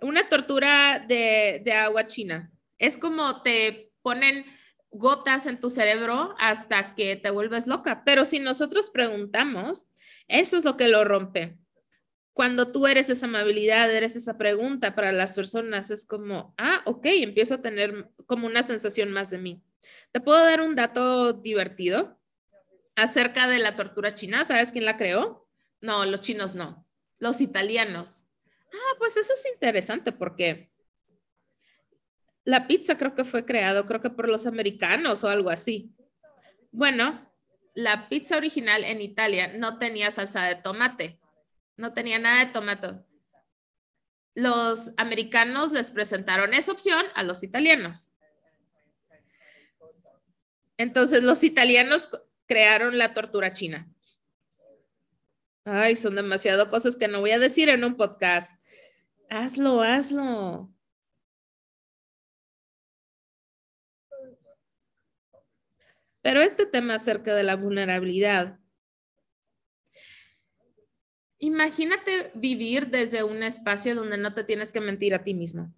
Una 0.00 0.28
tortura 0.28 1.04
de, 1.06 1.60
de 1.64 1.72
agua 1.72 2.06
china. 2.06 2.50
Es 2.78 2.96
como 2.96 3.42
te 3.42 3.92
ponen 4.02 4.46
gotas 4.92 5.46
en 5.46 5.58
tu 5.58 5.70
cerebro 5.70 6.34
hasta 6.38 6.94
que 6.94 7.16
te 7.16 7.30
vuelves 7.30 7.66
loca. 7.66 8.04
Pero 8.04 8.24
si 8.24 8.38
nosotros 8.38 8.90
preguntamos, 8.90 9.88
eso 10.28 10.56
es 10.56 10.64
lo 10.64 10.76
que 10.76 10.88
lo 10.88 11.04
rompe 11.04 11.58
cuando 12.32 12.72
tú 12.72 12.86
eres 12.86 13.10
esa 13.10 13.26
amabilidad, 13.26 13.94
eres 13.94 14.16
esa 14.16 14.38
pregunta 14.38 14.94
para 14.94 15.12
las 15.12 15.34
personas, 15.36 15.90
es 15.90 16.06
como, 16.06 16.54
ah, 16.56 16.82
ok, 16.86 17.04
empiezo 17.06 17.54
a 17.54 17.62
tener 17.62 18.10
como 18.26 18.46
una 18.46 18.62
sensación 18.62 19.12
más 19.12 19.30
de 19.30 19.38
mí. 19.38 19.62
Te 20.12 20.20
puedo 20.20 20.38
dar 20.38 20.60
un 20.60 20.74
dato 20.74 21.34
divertido 21.34 22.18
acerca 22.96 23.48
de 23.48 23.58
la 23.58 23.76
tortura 23.76 24.14
china. 24.14 24.44
¿Sabes 24.44 24.72
quién 24.72 24.84
la 24.84 24.96
creó? 24.96 25.48
No, 25.80 26.04
los 26.06 26.22
chinos 26.22 26.54
no, 26.54 26.86
los 27.18 27.40
italianos. 27.40 28.24
Ah, 28.72 28.94
pues 28.98 29.16
eso 29.16 29.34
es 29.34 29.52
interesante 29.52 30.12
porque 30.12 30.71
la 32.44 32.66
pizza 32.66 32.98
creo 32.98 33.14
que 33.14 33.24
fue 33.24 33.44
creado, 33.44 33.86
creo 33.86 34.00
que 34.00 34.10
por 34.10 34.28
los 34.28 34.46
americanos 34.46 35.24
o 35.24 35.28
algo 35.28 35.50
así. 35.50 35.92
Bueno, 36.70 37.30
la 37.74 38.08
pizza 38.08 38.36
original 38.36 38.84
en 38.84 39.00
Italia 39.00 39.52
no 39.54 39.78
tenía 39.78 40.10
salsa 40.10 40.44
de 40.44 40.56
tomate 40.56 41.18
no 41.76 41.92
tenía 41.92 42.18
nada 42.18 42.44
de 42.44 42.52
tomato. 42.52 43.04
Los 44.34 44.92
americanos 44.96 45.72
les 45.72 45.90
presentaron 45.90 46.54
esa 46.54 46.72
opción 46.72 47.04
a 47.14 47.22
los 47.22 47.42
italianos. 47.42 48.08
Entonces 50.78 51.22
los 51.22 51.42
italianos 51.44 52.08
crearon 52.46 52.98
la 52.98 53.14
tortura 53.14 53.52
china. 53.52 53.88
Ay, 55.64 55.96
son 55.96 56.16
demasiado 56.16 56.70
cosas 56.70 56.96
que 56.96 57.08
no 57.08 57.20
voy 57.20 57.32
a 57.32 57.38
decir 57.38 57.68
en 57.68 57.84
un 57.84 57.96
podcast. 57.96 58.58
Hazlo, 59.28 59.82
hazlo. 59.82 60.72
Pero 66.22 66.40
este 66.40 66.66
tema 66.66 66.94
acerca 66.94 67.34
de 67.34 67.42
la 67.42 67.56
vulnerabilidad 67.56 68.58
Imagínate 71.44 72.30
vivir 72.34 72.86
desde 72.86 73.24
un 73.24 73.42
espacio 73.42 73.96
donde 73.96 74.16
no 74.16 74.32
te 74.32 74.44
tienes 74.44 74.70
que 74.70 74.80
mentir 74.80 75.12
a 75.12 75.24
ti 75.24 75.34
mismo. 75.34 75.74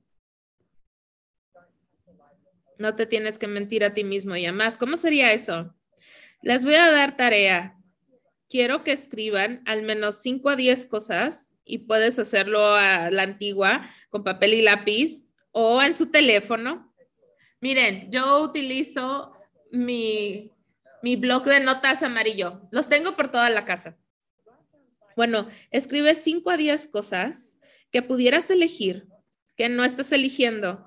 No 2.78 2.94
te 2.94 3.06
tienes 3.06 3.38
que 3.38 3.46
mentir 3.46 3.82
a 3.82 3.94
ti 3.94 4.04
mismo 4.04 4.36
y 4.36 4.44
además, 4.44 4.76
¿cómo 4.76 4.98
sería 4.98 5.32
eso? 5.32 5.74
Les 6.42 6.66
voy 6.66 6.74
a 6.74 6.90
dar 6.90 7.16
tarea. 7.16 7.78
Quiero 8.50 8.84
que 8.84 8.92
escriban 8.92 9.62
al 9.64 9.84
menos 9.84 10.20
5 10.20 10.50
a 10.50 10.56
10 10.56 10.84
cosas 10.84 11.50
y 11.64 11.78
puedes 11.78 12.18
hacerlo 12.18 12.74
a 12.74 13.10
la 13.10 13.22
antigua 13.22 13.88
con 14.10 14.22
papel 14.22 14.52
y 14.52 14.60
lápiz 14.60 15.30
o 15.50 15.82
en 15.82 15.94
su 15.94 16.10
teléfono. 16.10 16.94
Miren, 17.62 18.10
yo 18.12 18.42
utilizo 18.42 19.33
mi, 19.74 20.50
mi 21.02 21.16
blog 21.16 21.44
de 21.44 21.60
notas 21.60 22.02
amarillo. 22.02 22.62
Los 22.70 22.88
tengo 22.88 23.16
por 23.16 23.30
toda 23.30 23.50
la 23.50 23.64
casa. 23.64 23.98
Bueno, 25.16 25.46
escribe 25.70 26.14
5 26.14 26.50
a 26.50 26.56
10 26.56 26.86
cosas 26.88 27.60
que 27.90 28.02
pudieras 28.02 28.50
elegir, 28.50 29.06
que 29.56 29.68
no 29.68 29.84
estás 29.84 30.10
eligiendo, 30.12 30.86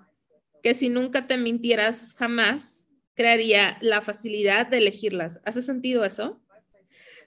que 0.61 0.73
si 0.73 0.89
nunca 0.89 1.27
te 1.27 1.37
mintieras 1.37 2.13
jamás, 2.17 2.89
crearía 3.13 3.77
la 3.81 4.01
facilidad 4.01 4.67
de 4.67 4.77
elegirlas. 4.77 5.39
¿Hace 5.45 5.61
sentido 5.61 6.03
eso? 6.03 6.41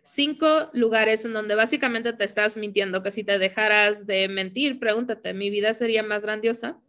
Cinco 0.03 0.71
lugares 0.73 1.25
en 1.25 1.33
donde 1.33 1.55
básicamente 1.55 2.13
te 2.13 2.25
estás 2.25 2.57
mintiendo, 2.57 3.03
que 3.03 3.11
si 3.11 3.25
te 3.25 3.39
dejaras 3.39 4.07
de 4.07 4.29
mentir, 4.29 4.79
pregúntate, 4.79 5.35
¿mi 5.35 5.51
vida 5.51 5.75
sería 5.75 6.03
más 6.03 6.25
grandiosa? 6.25 6.81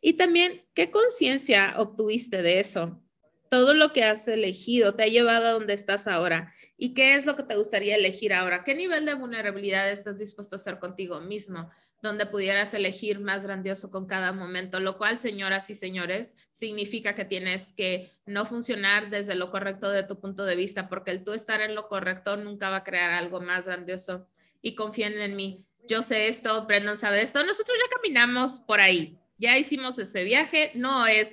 Y 0.00 0.14
también, 0.14 0.62
¿qué 0.74 0.90
conciencia 0.90 1.74
obtuviste 1.76 2.42
de 2.42 2.60
eso? 2.60 3.02
Todo 3.48 3.74
lo 3.74 3.92
que 3.92 4.04
has 4.04 4.28
elegido 4.28 4.94
te 4.94 5.04
ha 5.04 5.06
llevado 5.06 5.46
a 5.46 5.52
donde 5.52 5.74
estás 5.74 6.06
ahora. 6.06 6.52
¿Y 6.76 6.94
qué 6.94 7.14
es 7.14 7.26
lo 7.26 7.36
que 7.36 7.42
te 7.42 7.56
gustaría 7.56 7.96
elegir 7.96 8.32
ahora? 8.32 8.64
¿Qué 8.64 8.74
nivel 8.74 9.04
de 9.04 9.14
vulnerabilidad 9.14 9.90
estás 9.90 10.18
dispuesto 10.18 10.56
a 10.56 10.58
hacer 10.58 10.78
contigo 10.78 11.20
mismo? 11.20 11.70
Donde 12.02 12.26
pudieras 12.26 12.74
elegir 12.74 13.20
más 13.20 13.42
grandioso 13.44 13.90
con 13.90 14.06
cada 14.06 14.32
momento, 14.32 14.80
lo 14.80 14.98
cual, 14.98 15.18
señoras 15.18 15.68
y 15.70 15.74
señores, 15.74 16.48
significa 16.52 17.14
que 17.14 17.24
tienes 17.24 17.72
que 17.72 18.10
no 18.26 18.46
funcionar 18.46 19.10
desde 19.10 19.34
lo 19.34 19.50
correcto 19.50 19.90
de 19.90 20.04
tu 20.04 20.20
punto 20.20 20.44
de 20.44 20.56
vista, 20.56 20.88
porque 20.88 21.10
el 21.10 21.24
tú 21.24 21.32
estar 21.32 21.60
en 21.60 21.74
lo 21.74 21.88
correcto 21.88 22.36
nunca 22.36 22.70
va 22.70 22.76
a 22.76 22.84
crear 22.84 23.10
algo 23.10 23.40
más 23.40 23.66
grandioso. 23.66 24.28
Y 24.62 24.74
confíen 24.74 25.18
en 25.20 25.36
mí. 25.36 25.64
Yo 25.88 26.02
sé 26.02 26.28
esto, 26.28 26.66
Brendan 26.66 26.98
sabe 26.98 27.22
esto. 27.22 27.44
Nosotros 27.44 27.76
ya 27.78 27.96
caminamos 27.96 28.60
por 28.60 28.80
ahí 28.80 29.18
ya 29.38 29.56
hicimos 29.56 29.98
ese 29.98 30.24
viaje, 30.24 30.72
no 30.74 31.06
es, 31.06 31.32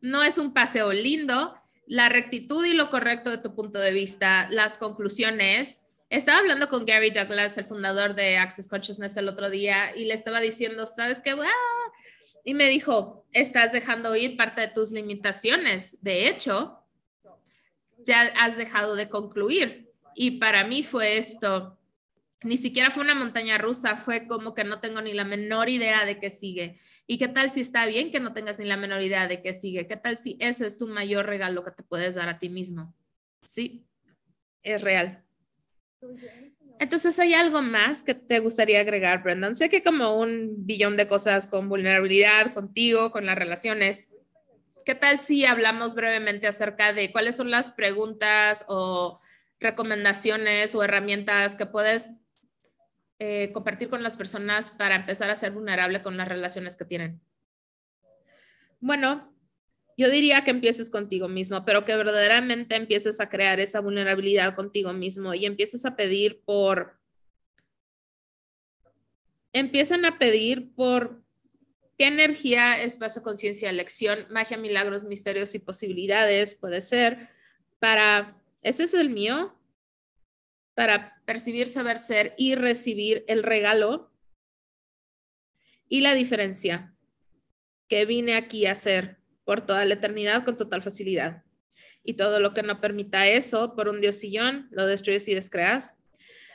no 0.00 0.22
es 0.22 0.38
un 0.38 0.52
paseo 0.52 0.92
lindo, 0.92 1.54
la 1.86 2.08
rectitud 2.08 2.64
y 2.64 2.74
lo 2.74 2.90
correcto 2.90 3.30
de 3.30 3.38
tu 3.38 3.54
punto 3.54 3.78
de 3.78 3.92
vista, 3.92 4.48
las 4.50 4.76
conclusiones. 4.78 5.86
Estaba 6.10 6.38
hablando 6.38 6.68
con 6.68 6.84
Gary 6.84 7.10
Douglas, 7.10 7.58
el 7.58 7.64
fundador 7.64 8.14
de 8.14 8.36
Access 8.36 8.68
Consciousness, 8.68 9.16
el 9.16 9.28
otro 9.28 9.50
día 9.50 9.94
y 9.96 10.04
le 10.04 10.14
estaba 10.14 10.40
diciendo, 10.40 10.86
¿sabes 10.86 11.20
qué? 11.20 11.34
Y 12.44 12.54
me 12.54 12.68
dijo, 12.68 13.26
estás 13.32 13.72
dejando 13.72 14.14
ir 14.14 14.36
parte 14.36 14.60
de 14.60 14.68
tus 14.68 14.92
limitaciones. 14.92 16.00
De 16.02 16.28
hecho, 16.28 16.78
ya 17.98 18.22
has 18.38 18.56
dejado 18.56 18.94
de 18.94 19.08
concluir. 19.08 19.92
Y 20.14 20.38
para 20.38 20.64
mí 20.64 20.82
fue 20.82 21.18
esto, 21.18 21.76
ni 22.42 22.56
siquiera 22.56 22.90
fue 22.90 23.02
una 23.02 23.14
montaña 23.14 23.58
rusa, 23.58 23.96
fue 23.96 24.26
como 24.26 24.54
que 24.54 24.64
no 24.64 24.80
tengo 24.80 25.00
ni 25.00 25.14
la 25.14 25.24
menor 25.24 25.68
idea 25.68 26.04
de 26.04 26.18
qué 26.18 26.30
sigue. 26.30 26.76
¿Y 27.06 27.18
qué 27.18 27.28
tal 27.28 27.50
si 27.50 27.60
está 27.60 27.86
bien 27.86 28.12
que 28.12 28.20
no 28.20 28.32
tengas 28.34 28.58
ni 28.58 28.66
la 28.66 28.76
menor 28.76 29.02
idea 29.02 29.26
de 29.26 29.40
qué 29.40 29.52
sigue? 29.52 29.86
¿Qué 29.86 29.96
tal 29.96 30.18
si 30.18 30.36
ese 30.40 30.66
es 30.66 30.78
tu 30.78 30.86
mayor 30.86 31.26
regalo 31.26 31.64
que 31.64 31.70
te 31.70 31.82
puedes 31.82 32.14
dar 32.14 32.28
a 32.28 32.38
ti 32.38 32.48
mismo? 32.48 32.94
Sí, 33.42 33.86
es 34.62 34.82
real. 34.82 35.24
Entonces, 36.78 37.18
¿hay 37.18 37.32
algo 37.32 37.62
más 37.62 38.02
que 38.02 38.14
te 38.14 38.38
gustaría 38.40 38.80
agregar, 38.80 39.22
Brendan? 39.22 39.54
Sé 39.54 39.70
que 39.70 39.82
como 39.82 40.18
un 40.18 40.66
billón 40.66 40.96
de 40.96 41.08
cosas 41.08 41.46
con 41.46 41.68
vulnerabilidad, 41.68 42.52
contigo, 42.52 43.10
con 43.10 43.24
las 43.24 43.38
relaciones. 43.38 44.10
¿Qué 44.84 44.94
tal 44.94 45.18
si 45.18 45.46
hablamos 45.46 45.94
brevemente 45.94 46.46
acerca 46.46 46.92
de 46.92 47.10
cuáles 47.12 47.36
son 47.36 47.50
las 47.50 47.72
preguntas 47.72 48.66
o 48.68 49.18
recomendaciones 49.58 50.74
o 50.74 50.82
herramientas 50.84 51.56
que 51.56 51.64
puedes 51.64 52.12
eh, 53.18 53.50
compartir 53.52 53.88
con 53.88 54.02
las 54.02 54.16
personas 54.16 54.70
para 54.70 54.96
empezar 54.96 55.30
a 55.30 55.36
ser 55.36 55.52
vulnerable 55.52 56.02
con 56.02 56.16
las 56.16 56.28
relaciones 56.28 56.76
que 56.76 56.84
tienen? 56.84 57.20
Bueno, 58.80 59.32
yo 59.96 60.10
diría 60.10 60.44
que 60.44 60.50
empieces 60.50 60.90
contigo 60.90 61.26
mismo, 61.26 61.64
pero 61.64 61.84
que 61.84 61.96
verdaderamente 61.96 62.76
empieces 62.76 63.18
a 63.20 63.28
crear 63.30 63.58
esa 63.60 63.80
vulnerabilidad 63.80 64.54
contigo 64.54 64.92
mismo 64.92 65.32
y 65.32 65.46
empieces 65.46 65.86
a 65.86 65.96
pedir 65.96 66.42
por, 66.44 66.98
empiezan 69.52 70.04
a 70.04 70.18
pedir 70.18 70.74
por 70.74 71.22
qué 71.96 72.08
energía, 72.08 72.82
espacio, 72.82 73.22
conciencia, 73.22 73.70
elección, 73.70 74.26
magia, 74.28 74.58
milagros, 74.58 75.06
misterios 75.06 75.54
y 75.54 75.60
posibilidades 75.60 76.54
puede 76.54 76.82
ser 76.82 77.28
para, 77.78 78.36
ese 78.62 78.84
es 78.84 78.92
el 78.92 79.08
mío, 79.08 79.54
para 80.76 81.22
percibir, 81.24 81.68
saber 81.68 81.96
ser 81.96 82.34
y 82.36 82.54
recibir 82.54 83.24
el 83.28 83.42
regalo 83.42 84.12
y 85.88 86.02
la 86.02 86.14
diferencia 86.14 86.94
que 87.88 88.04
vine 88.04 88.36
aquí 88.36 88.66
a 88.66 88.72
hacer 88.72 89.16
por 89.44 89.64
toda 89.64 89.86
la 89.86 89.94
eternidad 89.94 90.44
con 90.44 90.58
total 90.58 90.82
facilidad. 90.82 91.44
Y 92.04 92.14
todo 92.14 92.40
lo 92.40 92.52
que 92.52 92.62
no 92.62 92.80
permita 92.80 93.26
eso, 93.26 93.74
por 93.74 93.88
un 93.88 94.02
diosillón, 94.02 94.68
lo 94.70 94.86
destruyes 94.86 95.26
y 95.28 95.34
descreas. 95.34 95.96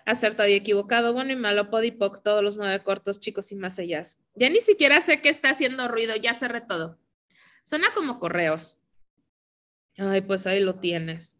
Acertado 0.05 0.49
y 0.49 0.53
equivocado, 0.53 1.13
bueno 1.13 1.34
y 1.34 1.36
malo, 1.36 1.71
podipoc, 1.71 2.21
todos 2.21 2.43
los 2.43 2.57
nueve 2.57 2.84
cortos, 2.84 3.19
chicos 3.19 3.51
y 3.51 3.55
más 3.55 3.79
allá. 3.79 4.03
Ya 4.36 4.49
ni 4.49 4.62
siquiera 4.62 5.01
sé 5.01 5.21
qué 5.21 5.29
está 5.29 5.49
haciendo 5.49 5.88
ruido, 5.88 6.15
ya 6.15 6.36
cerré 6.36 6.62
todo. 6.62 6.99
Suena 7.63 7.91
como 7.95 8.19
correos. 8.19 8.79
Ay, 9.97 10.21
pues 10.21 10.45
ahí 10.45 10.60
lo 10.60 10.75
tienes. 10.75 11.38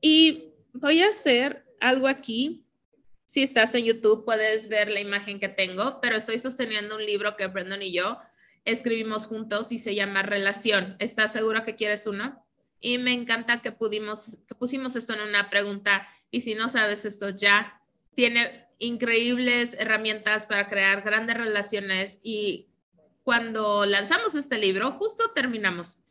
Y 0.00 0.49
voy 0.72 1.02
a 1.02 1.08
hacer 1.08 1.64
algo 1.80 2.08
aquí. 2.08 2.64
Si 3.26 3.42
estás 3.42 3.74
en 3.74 3.84
YouTube, 3.84 4.24
puedes 4.24 4.68
ver 4.68 4.90
la 4.90 5.00
imagen 5.00 5.38
que 5.38 5.48
tengo, 5.48 6.00
pero 6.00 6.16
estoy 6.16 6.38
sosteniendo 6.38 6.96
un 6.96 7.06
libro 7.06 7.36
que 7.36 7.46
Brendan 7.46 7.82
y 7.82 7.92
yo 7.92 8.18
escribimos 8.64 9.26
juntos 9.26 9.72
y 9.72 9.78
se 9.78 9.94
llama 9.94 10.22
Relación. 10.22 10.96
¿Estás 10.98 11.32
segura 11.32 11.64
que 11.64 11.76
quieres 11.76 12.06
uno? 12.06 12.44
Y 12.80 12.98
me 12.98 13.12
encanta 13.12 13.60
que 13.60 13.72
pudimos, 13.72 14.38
que 14.46 14.54
pusimos 14.54 14.96
esto 14.96 15.14
en 15.14 15.20
una 15.20 15.50
pregunta. 15.50 16.06
Y 16.30 16.40
si 16.40 16.54
no 16.54 16.68
sabes 16.68 17.04
esto 17.04 17.30
ya, 17.30 17.80
tiene 18.14 18.66
increíbles 18.78 19.74
herramientas 19.78 20.46
para 20.46 20.68
crear 20.68 21.02
grandes 21.02 21.36
relaciones. 21.36 22.20
Y 22.22 22.68
cuando 23.22 23.84
lanzamos 23.84 24.34
este 24.34 24.58
libro, 24.58 24.92
justo 24.92 25.30
terminamos. 25.34 26.04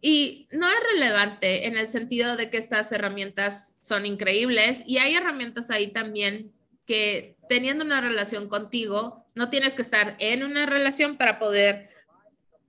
Y 0.00 0.48
no 0.50 0.66
es 0.68 0.78
relevante 0.94 1.66
en 1.66 1.76
el 1.76 1.88
sentido 1.88 2.36
de 2.36 2.50
que 2.50 2.56
estas 2.56 2.90
herramientas 2.92 3.78
son 3.80 4.06
increíbles 4.06 4.82
y 4.86 4.98
hay 4.98 5.14
herramientas 5.14 5.70
ahí 5.70 5.88
también 5.88 6.52
que 6.86 7.36
teniendo 7.48 7.84
una 7.84 8.00
relación 8.00 8.48
contigo, 8.48 9.26
no 9.34 9.50
tienes 9.50 9.74
que 9.74 9.82
estar 9.82 10.16
en 10.18 10.42
una 10.42 10.66
relación 10.66 11.18
para 11.18 11.38
poder 11.38 11.88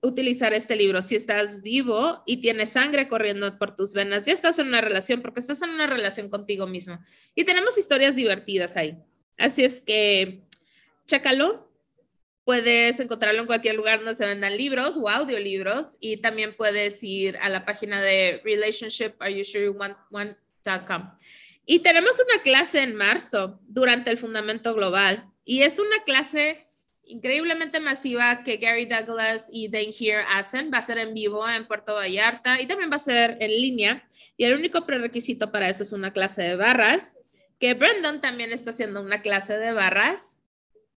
utilizar 0.02 0.52
este 0.52 0.76
libro. 0.76 1.00
Si 1.00 1.16
estás 1.16 1.62
vivo 1.62 2.22
y 2.26 2.38
tienes 2.38 2.70
sangre 2.70 3.08
corriendo 3.08 3.58
por 3.58 3.76
tus 3.76 3.94
venas, 3.94 4.24
ya 4.24 4.32
estás 4.32 4.58
en 4.58 4.68
una 4.68 4.80
relación 4.80 5.22
porque 5.22 5.40
estás 5.40 5.62
en 5.62 5.70
una 5.70 5.86
relación 5.86 6.28
contigo 6.28 6.66
mismo. 6.66 6.98
Y 7.34 7.44
tenemos 7.44 7.78
historias 7.78 8.16
divertidas 8.16 8.76
ahí. 8.76 8.98
Así 9.38 9.64
es 9.64 9.80
que 9.80 10.42
chécalo, 11.06 11.71
Puedes 12.44 12.98
encontrarlo 12.98 13.40
en 13.40 13.46
cualquier 13.46 13.76
lugar 13.76 14.00
donde 14.00 14.16
se 14.16 14.26
vendan 14.26 14.56
libros 14.56 14.96
o 14.96 15.08
audiolibros 15.08 15.96
y 16.00 16.16
también 16.16 16.56
puedes 16.56 17.00
ir 17.04 17.36
a 17.36 17.48
la 17.48 17.64
página 17.64 18.02
de 18.02 18.40
relationshipareyousure.com. 18.44 21.10
Y 21.64 21.78
tenemos 21.78 22.18
una 22.18 22.42
clase 22.42 22.82
en 22.82 22.96
marzo 22.96 23.60
durante 23.68 24.10
el 24.10 24.18
Fundamento 24.18 24.74
Global 24.74 25.28
y 25.44 25.62
es 25.62 25.78
una 25.78 26.02
clase 26.04 26.66
increíblemente 27.04 27.80
masiva 27.80 28.42
que 28.42 28.56
Gary 28.56 28.86
Douglas 28.86 29.48
y 29.52 29.68
Dane 29.68 29.94
Here 29.98 30.24
hacen. 30.28 30.70
Va 30.72 30.78
a 30.78 30.82
ser 30.82 30.98
en 30.98 31.14
vivo 31.14 31.48
en 31.48 31.66
Puerto 31.66 31.94
Vallarta 31.94 32.60
y 32.60 32.66
también 32.66 32.90
va 32.90 32.96
a 32.96 33.00
ser 33.00 33.36
en 33.40 33.50
línea. 33.50 34.04
Y 34.36 34.44
el 34.44 34.54
único 34.54 34.86
prerequisito 34.86 35.52
para 35.52 35.68
eso 35.68 35.82
es 35.82 35.92
una 35.92 36.12
clase 36.12 36.42
de 36.42 36.56
barras, 36.56 37.16
que 37.60 37.74
Brendan 37.74 38.20
también 38.20 38.52
está 38.52 38.70
haciendo 38.70 39.00
una 39.00 39.22
clase 39.22 39.56
de 39.56 39.72
barras 39.72 40.41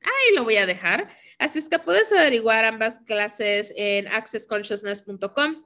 ahí 0.06 0.36
lo 0.36 0.44
voy 0.44 0.58
a 0.58 0.66
dejar. 0.66 1.10
Así 1.40 1.60
es 1.60 1.70
que 1.70 1.80
puedes 1.80 2.12
averiguar 2.12 2.66
ambas 2.66 3.00
clases 3.00 3.74
en 3.76 4.08
accessconsciousness.com. 4.08 5.64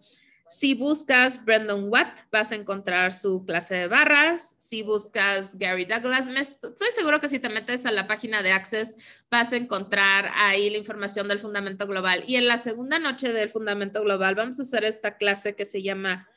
Si 0.49 0.73
buscas 0.73 1.45
Brendan 1.45 1.89
Watt, 1.89 2.21
vas 2.32 2.52
a 2.52 2.56
encontrar 2.56 3.13
su 3.13 3.45
clase 3.45 3.75
de 3.75 3.88
barras. 3.88 4.56
Si 4.58 4.82
buscas 4.82 5.56
Gary 5.60 5.86
Douglas, 5.86 6.25
estoy 6.25 6.88
seguro 6.95 7.21
que 7.21 7.30
si 7.30 7.38
te 7.38 7.49
metes 7.49 7.86
a 7.86 7.91
la 7.91 8.08
página 8.08 8.41
de 8.41 8.52
Access, 8.52 9.25
vas 9.30 9.54
a 9.54 9.58
encontrar 9.58 10.32
ahí 10.34 10.71
la 10.71 10.78
información 10.80 11.28
del 11.28 11.38
Fundamento 11.38 11.86
Global. 11.86 12.23
Y 12.25 12.36
en 12.36 12.47
la 12.47 12.58
segunda 12.58 12.97
noche 12.97 13.32
del 13.32 13.52
Fundamento 13.52 14.02
Global 14.02 14.34
vamos 14.34 14.60
a 14.60 14.63
hacer 14.63 14.86
esta 14.86 15.17
clase 15.17 15.56
que 15.56 15.65
se 15.65 15.84
llama, 15.84 16.28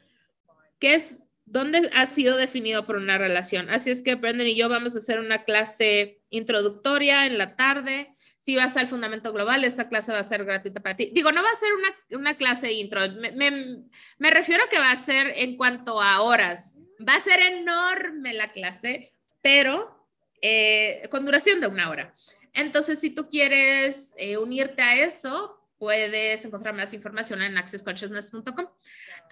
¿qué 0.79 0.93
es 0.93 1.23
¿Dónde 1.45 1.91
ha 1.93 2.07
sido 2.07 2.37
definido 2.37 2.87
por 2.87 2.97
una 2.97 3.19
relación? 3.19 3.69
Así 3.69 3.91
es 3.91 4.03
que 4.03 4.15
Brendan 4.15 4.47
y 4.47 4.55
yo 4.55 4.69
vamos 4.69 4.95
a 4.95 4.99
hacer 4.99 5.19
una 5.19 5.45
clase 5.45 6.21
introductoria 6.31 7.27
en 7.27 7.37
la 7.37 7.57
tarde. 7.57 8.11
Si 8.39 8.57
vas 8.57 8.77
al 8.77 8.89
Fundamento 8.89 9.33
Global, 9.33 9.65
esta 9.65 9.89
clase 9.89 10.13
va 10.13 10.21
a 10.21 10.25
ser 10.25 10.45
gratuita 10.45 10.81
para 10.81 10.97
ti. 10.97 11.11
Digo, 11.13 11.31
no 11.33 11.43
va 11.43 11.51
a 11.51 11.57
ser 11.57 11.73
una, 11.75 12.19
una 12.19 12.37
clase 12.37 12.73
intro. 12.73 13.01
Me, 13.11 13.87
me, 14.19 14.31
refiero 14.31 14.65
a 14.65 14.69
que 14.69 14.79
va 14.79 14.93
a 14.93 14.97
ser 14.97 15.33
en 15.37 15.57
cuanto 15.57 16.01
a 16.01 16.23
horas. 16.23 16.79
Va 17.07 17.17
a 17.17 17.21
ser 17.21 17.41
enorme 17.41 18.33
la 18.33 18.53
clase, 18.53 19.13
pero 19.43 20.09
eh, 20.41 21.07
con 21.11 21.25
duración 21.25 21.61
de 21.61 21.67
una 21.67 21.91
hora. 21.91 22.15
Entonces, 22.55 22.99
si 22.99 23.11
tú 23.11 23.29
quieres 23.29 24.15
eh, 24.17 24.37
unirte 24.37 24.83
a 24.83 24.97
eso, 25.05 25.61
puedes 25.79 26.45
encontrar 26.45 26.75
más 26.75 26.95
información 26.95 27.43
en 27.43 27.59
accessconsciousness.com. 27.59 28.69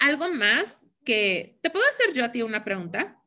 Algo 0.00 0.32
más 0.32 0.89
que 1.04 1.58
te 1.62 1.70
puedo 1.70 1.84
hacer 1.88 2.12
yo 2.14 2.24
a 2.24 2.32
ti 2.32 2.42
una 2.42 2.64
pregunta. 2.64 3.20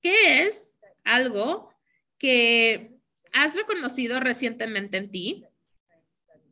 ¿Qué 0.00 0.44
es 0.44 0.80
algo 1.04 1.72
que 2.18 2.98
has 3.32 3.56
reconocido 3.56 4.20
recientemente 4.20 4.96
en 4.96 5.10
ti, 5.10 5.44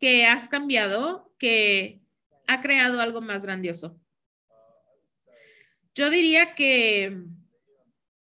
que 0.01 0.27
has 0.27 0.49
cambiado, 0.49 1.33
que 1.39 2.01
ha 2.47 2.61
creado 2.61 3.01
algo 3.01 3.21
más 3.21 3.45
grandioso? 3.45 3.99
Yo 5.95 6.09
diría 6.09 6.55
que 6.55 7.15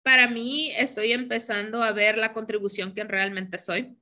para 0.03 0.29
mí 0.29 0.73
estoy 0.77 1.13
empezando 1.13 1.83
a 1.83 1.93
ver 1.93 2.19
la 2.19 2.33
contribución 2.33 2.95
que 2.95 3.03
realmente 3.05 3.59
soy. 3.59 3.97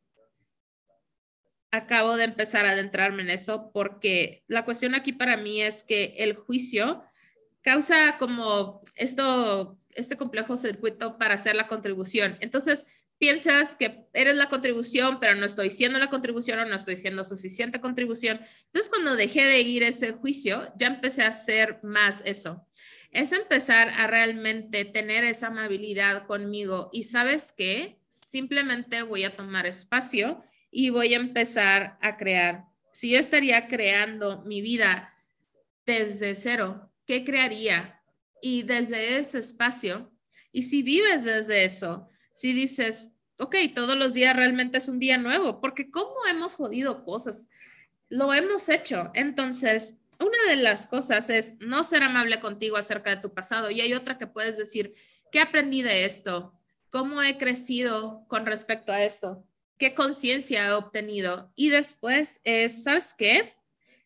Acabo 1.70 2.16
de 2.16 2.24
empezar 2.24 2.66
a 2.66 2.72
adentrarme 2.72 3.22
en 3.22 3.30
eso 3.30 3.70
porque 3.72 4.44
la 4.46 4.64
cuestión 4.64 4.94
aquí 4.94 5.12
para 5.12 5.36
mí 5.36 5.62
es 5.62 5.82
que 5.82 6.14
el 6.18 6.34
juicio 6.34 7.04
causa 7.64 8.18
como 8.18 8.82
esto, 8.94 9.80
este 9.90 10.16
complejo 10.16 10.56
circuito 10.56 11.18
para 11.18 11.34
hacer 11.34 11.56
la 11.56 11.66
contribución. 11.66 12.36
Entonces, 12.40 13.08
piensas 13.18 13.74
que 13.74 14.06
eres 14.12 14.36
la 14.36 14.50
contribución, 14.50 15.18
pero 15.18 15.34
no 15.34 15.46
estoy 15.46 15.70
siendo 15.70 15.98
la 15.98 16.10
contribución 16.10 16.58
o 16.58 16.66
no 16.66 16.76
estoy 16.76 16.96
siendo 16.96 17.24
suficiente 17.24 17.80
contribución. 17.80 18.38
Entonces, 18.66 18.90
cuando 18.90 19.16
dejé 19.16 19.44
de 19.44 19.62
ir 19.62 19.82
ese 19.82 20.12
juicio, 20.12 20.72
ya 20.76 20.88
empecé 20.88 21.22
a 21.22 21.28
hacer 21.28 21.80
más 21.82 22.22
eso. 22.26 22.68
Es 23.10 23.32
empezar 23.32 23.88
a 23.88 24.08
realmente 24.08 24.84
tener 24.84 25.24
esa 25.24 25.46
amabilidad 25.46 26.26
conmigo 26.26 26.90
y 26.92 27.04
sabes 27.04 27.54
qué, 27.56 27.98
simplemente 28.08 29.02
voy 29.02 29.24
a 29.24 29.36
tomar 29.36 29.66
espacio 29.66 30.42
y 30.70 30.90
voy 30.90 31.14
a 31.14 31.18
empezar 31.18 31.96
a 32.02 32.18
crear. 32.18 32.64
Si 32.92 33.10
yo 33.10 33.18
estaría 33.18 33.68
creando 33.68 34.42
mi 34.42 34.60
vida 34.60 35.08
desde 35.86 36.34
cero, 36.34 36.90
¿qué 37.06 37.24
crearía? 37.24 38.00
Y 38.40 38.62
desde 38.62 39.16
ese 39.16 39.38
espacio, 39.38 40.12
y 40.52 40.64
si 40.64 40.82
vives 40.82 41.24
desde 41.24 41.64
eso, 41.64 42.08
si 42.30 42.52
dices, 42.52 43.16
ok, 43.38 43.56
todos 43.74 43.96
los 43.96 44.14
días 44.14 44.36
realmente 44.36 44.78
es 44.78 44.88
un 44.88 44.98
día 44.98 45.18
nuevo, 45.18 45.60
porque 45.60 45.90
¿cómo 45.90 46.14
hemos 46.28 46.56
jodido 46.56 47.04
cosas? 47.04 47.48
Lo 48.08 48.32
hemos 48.32 48.68
hecho. 48.68 49.10
Entonces, 49.14 49.96
una 50.20 50.38
de 50.48 50.56
las 50.56 50.86
cosas 50.86 51.30
es 51.30 51.54
no 51.58 51.82
ser 51.82 52.02
amable 52.02 52.40
contigo 52.40 52.76
acerca 52.76 53.10
de 53.10 53.20
tu 53.20 53.34
pasado 53.34 53.70
y 53.70 53.80
hay 53.80 53.94
otra 53.94 54.18
que 54.18 54.26
puedes 54.26 54.56
decir, 54.56 54.92
¿qué 55.32 55.40
aprendí 55.40 55.82
de 55.82 56.04
esto? 56.04 56.54
¿Cómo 56.90 57.22
he 57.22 57.36
crecido 57.36 58.24
con 58.28 58.46
respecto 58.46 58.92
a 58.92 59.02
esto? 59.02 59.44
¿Qué 59.78 59.94
conciencia 59.94 60.66
he 60.66 60.72
obtenido? 60.72 61.50
Y 61.56 61.70
después 61.70 62.40
es, 62.44 62.84
¿sabes 62.84 63.14
qué? 63.14 63.54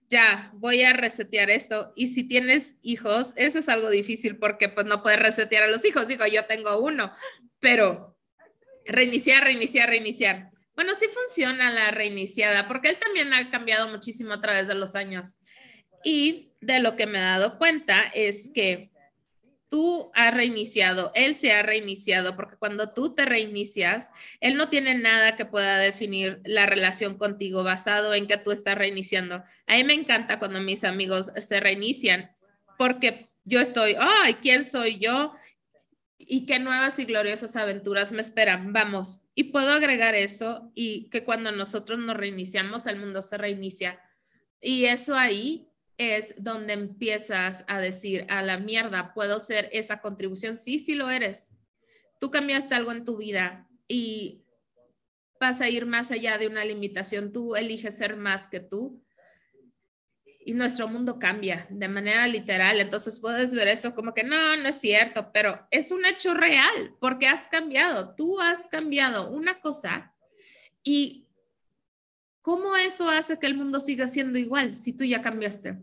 Ya, 0.08 0.50
voy 0.54 0.82
a 0.82 0.92
resetear 0.92 1.50
esto. 1.50 1.92
Y 1.94 2.08
si 2.08 2.24
tienes 2.24 2.78
hijos, 2.82 3.32
eso 3.36 3.58
es 3.58 3.68
algo 3.68 3.90
difícil 3.90 4.38
porque 4.38 4.68
pues 4.68 4.86
no 4.86 5.02
puedes 5.02 5.20
resetear 5.20 5.64
a 5.64 5.68
los 5.68 5.84
hijos. 5.84 6.08
Digo, 6.08 6.26
yo 6.26 6.46
tengo 6.46 6.78
uno, 6.80 7.12
pero 7.60 8.16
reiniciar, 8.86 9.44
reiniciar, 9.44 9.88
reiniciar. 9.88 10.50
Bueno, 10.74 10.94
sí 10.94 11.06
funciona 11.12 11.70
la 11.72 11.90
reiniciada 11.90 12.68
porque 12.68 12.88
él 12.88 12.98
también 12.98 13.32
ha 13.32 13.50
cambiado 13.50 13.88
muchísimo 13.88 14.32
a 14.32 14.40
través 14.40 14.68
de 14.68 14.74
los 14.74 14.94
años. 14.94 15.36
Y 16.04 16.52
de 16.60 16.80
lo 16.80 16.96
que 16.96 17.06
me 17.06 17.18
he 17.18 17.22
dado 17.22 17.58
cuenta 17.58 18.10
es 18.14 18.50
que 18.54 18.90
tú 19.68 20.10
has 20.14 20.32
reiniciado, 20.32 21.12
él 21.14 21.34
se 21.34 21.52
ha 21.52 21.62
reiniciado, 21.62 22.36
porque 22.36 22.56
cuando 22.56 22.92
tú 22.92 23.14
te 23.14 23.24
reinicias, 23.24 24.10
él 24.40 24.56
no 24.56 24.68
tiene 24.68 24.94
nada 24.94 25.36
que 25.36 25.44
pueda 25.44 25.78
definir 25.78 26.40
la 26.44 26.66
relación 26.66 27.18
contigo 27.18 27.62
basado 27.62 28.14
en 28.14 28.26
que 28.26 28.38
tú 28.38 28.50
estás 28.50 28.76
reiniciando. 28.76 29.42
A 29.66 29.76
mí 29.76 29.84
me 29.84 29.94
encanta 29.94 30.38
cuando 30.38 30.60
mis 30.60 30.84
amigos 30.84 31.32
se 31.36 31.60
reinician, 31.60 32.30
porque 32.76 33.28
yo 33.44 33.60
estoy, 33.60 33.96
ay, 33.98 34.34
¿quién 34.34 34.64
soy 34.64 34.98
yo? 34.98 35.32
Y 36.18 36.46
qué 36.46 36.58
nuevas 36.58 36.98
y 36.98 37.04
gloriosas 37.04 37.56
aventuras 37.56 38.12
me 38.12 38.20
esperan. 38.20 38.72
Vamos. 38.72 39.22
Y 39.34 39.44
puedo 39.44 39.72
agregar 39.72 40.14
eso 40.14 40.70
y 40.74 41.08
que 41.10 41.24
cuando 41.24 41.52
nosotros 41.52 41.98
nos 41.98 42.16
reiniciamos, 42.16 42.86
el 42.86 42.98
mundo 42.98 43.22
se 43.22 43.38
reinicia. 43.38 44.00
Y 44.60 44.86
eso 44.86 45.14
ahí 45.14 45.67
es 45.98 46.34
donde 46.38 46.72
empiezas 46.72 47.64
a 47.66 47.80
decir, 47.80 48.24
a 48.28 48.40
la 48.42 48.56
mierda, 48.56 49.12
puedo 49.12 49.40
ser 49.40 49.68
esa 49.72 50.00
contribución. 50.00 50.56
Sí, 50.56 50.78
sí 50.78 50.94
lo 50.94 51.10
eres. 51.10 51.52
Tú 52.20 52.30
cambiaste 52.30 52.74
algo 52.74 52.92
en 52.92 53.04
tu 53.04 53.16
vida 53.16 53.68
y 53.88 54.44
vas 55.40 55.60
a 55.60 55.68
ir 55.68 55.86
más 55.86 56.10
allá 56.12 56.38
de 56.38 56.46
una 56.46 56.64
limitación. 56.64 57.32
Tú 57.32 57.56
eliges 57.56 57.98
ser 57.98 58.16
más 58.16 58.46
que 58.46 58.60
tú. 58.60 59.04
Y 60.40 60.54
nuestro 60.54 60.88
mundo 60.88 61.18
cambia 61.18 61.66
de 61.68 61.88
manera 61.88 62.26
literal. 62.28 62.80
Entonces 62.80 63.18
puedes 63.20 63.52
ver 63.52 63.68
eso 63.68 63.94
como 63.94 64.14
que 64.14 64.22
no, 64.22 64.56
no 64.56 64.68
es 64.68 64.76
cierto, 64.76 65.30
pero 65.32 65.66
es 65.70 65.90
un 65.90 66.06
hecho 66.06 66.32
real 66.32 66.96
porque 67.00 67.26
has 67.26 67.48
cambiado. 67.48 68.14
Tú 68.14 68.40
has 68.40 68.68
cambiado 68.68 69.30
una 69.30 69.60
cosa 69.60 70.14
y 70.82 71.27
¿Cómo 72.48 72.74
eso 72.76 73.10
hace 73.10 73.38
que 73.38 73.46
el 73.46 73.54
mundo 73.54 73.78
siga 73.78 74.06
siendo 74.06 74.38
igual 74.38 74.74
si 74.74 74.94
tú 74.94 75.04
ya 75.04 75.20
cambiaste? 75.20 75.76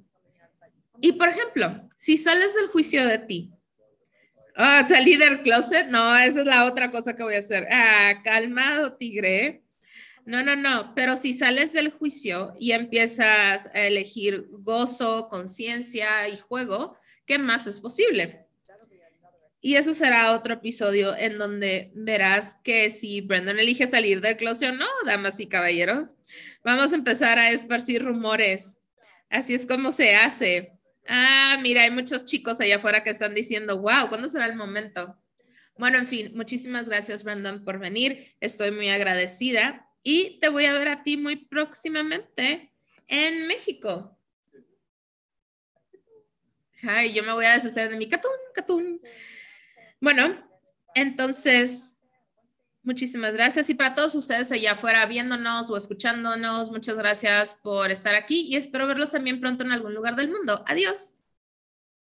Y 1.00 1.12
por 1.12 1.30
ejemplo, 1.30 1.88
si 1.96 2.18
sales 2.18 2.56
del 2.56 2.70
juicio 2.70 3.06
de 3.06 3.20
ti, 3.20 3.54
ah, 4.56 4.84
salí 4.88 5.16
del 5.16 5.44
closet, 5.44 5.86
no, 5.90 6.18
esa 6.18 6.40
es 6.40 6.48
la 6.48 6.66
otra 6.66 6.90
cosa 6.90 7.14
que 7.14 7.22
voy 7.22 7.36
a 7.36 7.40
hacer. 7.42 7.68
Ah, 7.70 8.20
calmado, 8.24 8.98
tigre. 8.98 9.62
No, 10.26 10.42
no, 10.42 10.56
no, 10.56 10.96
pero 10.96 11.16
si 11.16 11.36
sales 11.36 11.72
del 11.72 11.92
juicio 11.92 12.56
y 12.60 12.72
empiezas 12.72 13.68
a 13.68 13.82
elegir 13.82 14.48
gozo, 14.50 15.28
conciencia 15.30 16.28
y 16.28 16.36
juego, 16.36 16.98
¿qué 17.28 17.38
más 17.38 17.68
es 17.68 17.80
posible? 17.80 18.45
Y 19.66 19.78
eso 19.78 19.96
será 19.96 20.32
otro 20.34 20.54
episodio 20.54 21.18
en 21.18 21.40
donde 21.40 21.90
verás 21.96 22.56
que 22.64 22.92
si 22.92 23.22
Brendan 23.22 23.58
elige 23.58 23.88
salir 23.88 24.22
del 24.22 24.38
closet 24.38 24.70
o 24.70 24.74
no, 24.74 24.86
damas 25.08 25.40
y 25.40 25.48
caballeros, 25.48 26.14
vamos 26.64 26.94
a 26.94 26.96
empezar 26.96 27.40
a 27.40 27.50
esparcir 27.50 28.04
rumores. 28.06 28.86
Así 29.28 29.56
es 29.56 29.66
como 29.66 29.90
se 29.90 30.16
hace. 30.16 30.74
Ah, 31.08 31.58
mira, 31.64 31.82
hay 31.82 31.90
muchos 31.90 32.26
chicos 32.26 32.62
allá 32.62 32.76
afuera 32.76 33.04
que 33.04 33.10
están 33.10 33.34
diciendo, 33.34 33.80
wow, 33.80 34.08
¿cuándo 34.08 34.30
será 34.30 34.46
el 34.46 34.56
momento? 34.56 35.18
Bueno, 35.80 35.98
en 35.98 36.06
fin, 36.06 36.32
muchísimas 36.36 36.88
gracias, 36.88 37.24
Brendan, 37.24 37.66
por 37.66 37.80
venir. 37.80 38.36
Estoy 38.40 38.70
muy 38.70 38.90
agradecida 38.90 39.90
y 40.04 40.38
te 40.42 40.50
voy 40.50 40.66
a 40.66 40.74
ver 40.74 40.90
a 40.90 41.02
ti 41.02 41.18
muy 41.18 41.38
próximamente 41.38 42.72
en 43.08 43.48
México. 43.48 44.16
Ay, 46.84 47.16
yo 47.16 47.24
me 47.24 47.34
voy 47.34 47.46
a 47.46 47.54
deshacer 47.54 47.90
de 47.90 47.98
mi 47.98 48.08
catún, 48.08 48.30
catún. 48.54 49.02
Bueno, 50.02 50.36
entonces, 50.94 51.98
muchísimas 52.84 53.34
gracias. 53.34 53.70
Y 53.70 53.76
para 53.76 53.96
todos 53.96 54.16
ustedes 54.16 54.52
allá 54.52 54.74
afuera 54.74 55.06
viéndonos 55.06 55.70
o 55.70 55.78
escuchándonos, 55.78 56.72
muchas 56.72 56.98
gracias 56.98 57.54
por 57.56 57.92
estar 57.92 58.16
aquí 58.16 58.42
y 58.50 58.56
espero 58.56 58.88
verlos 58.88 59.12
también 59.12 59.40
pronto 59.40 59.64
en 59.64 59.72
algún 59.72 59.94
lugar 59.94 60.16
del 60.16 60.30
mundo. 60.30 60.64
Adiós. 60.68 61.15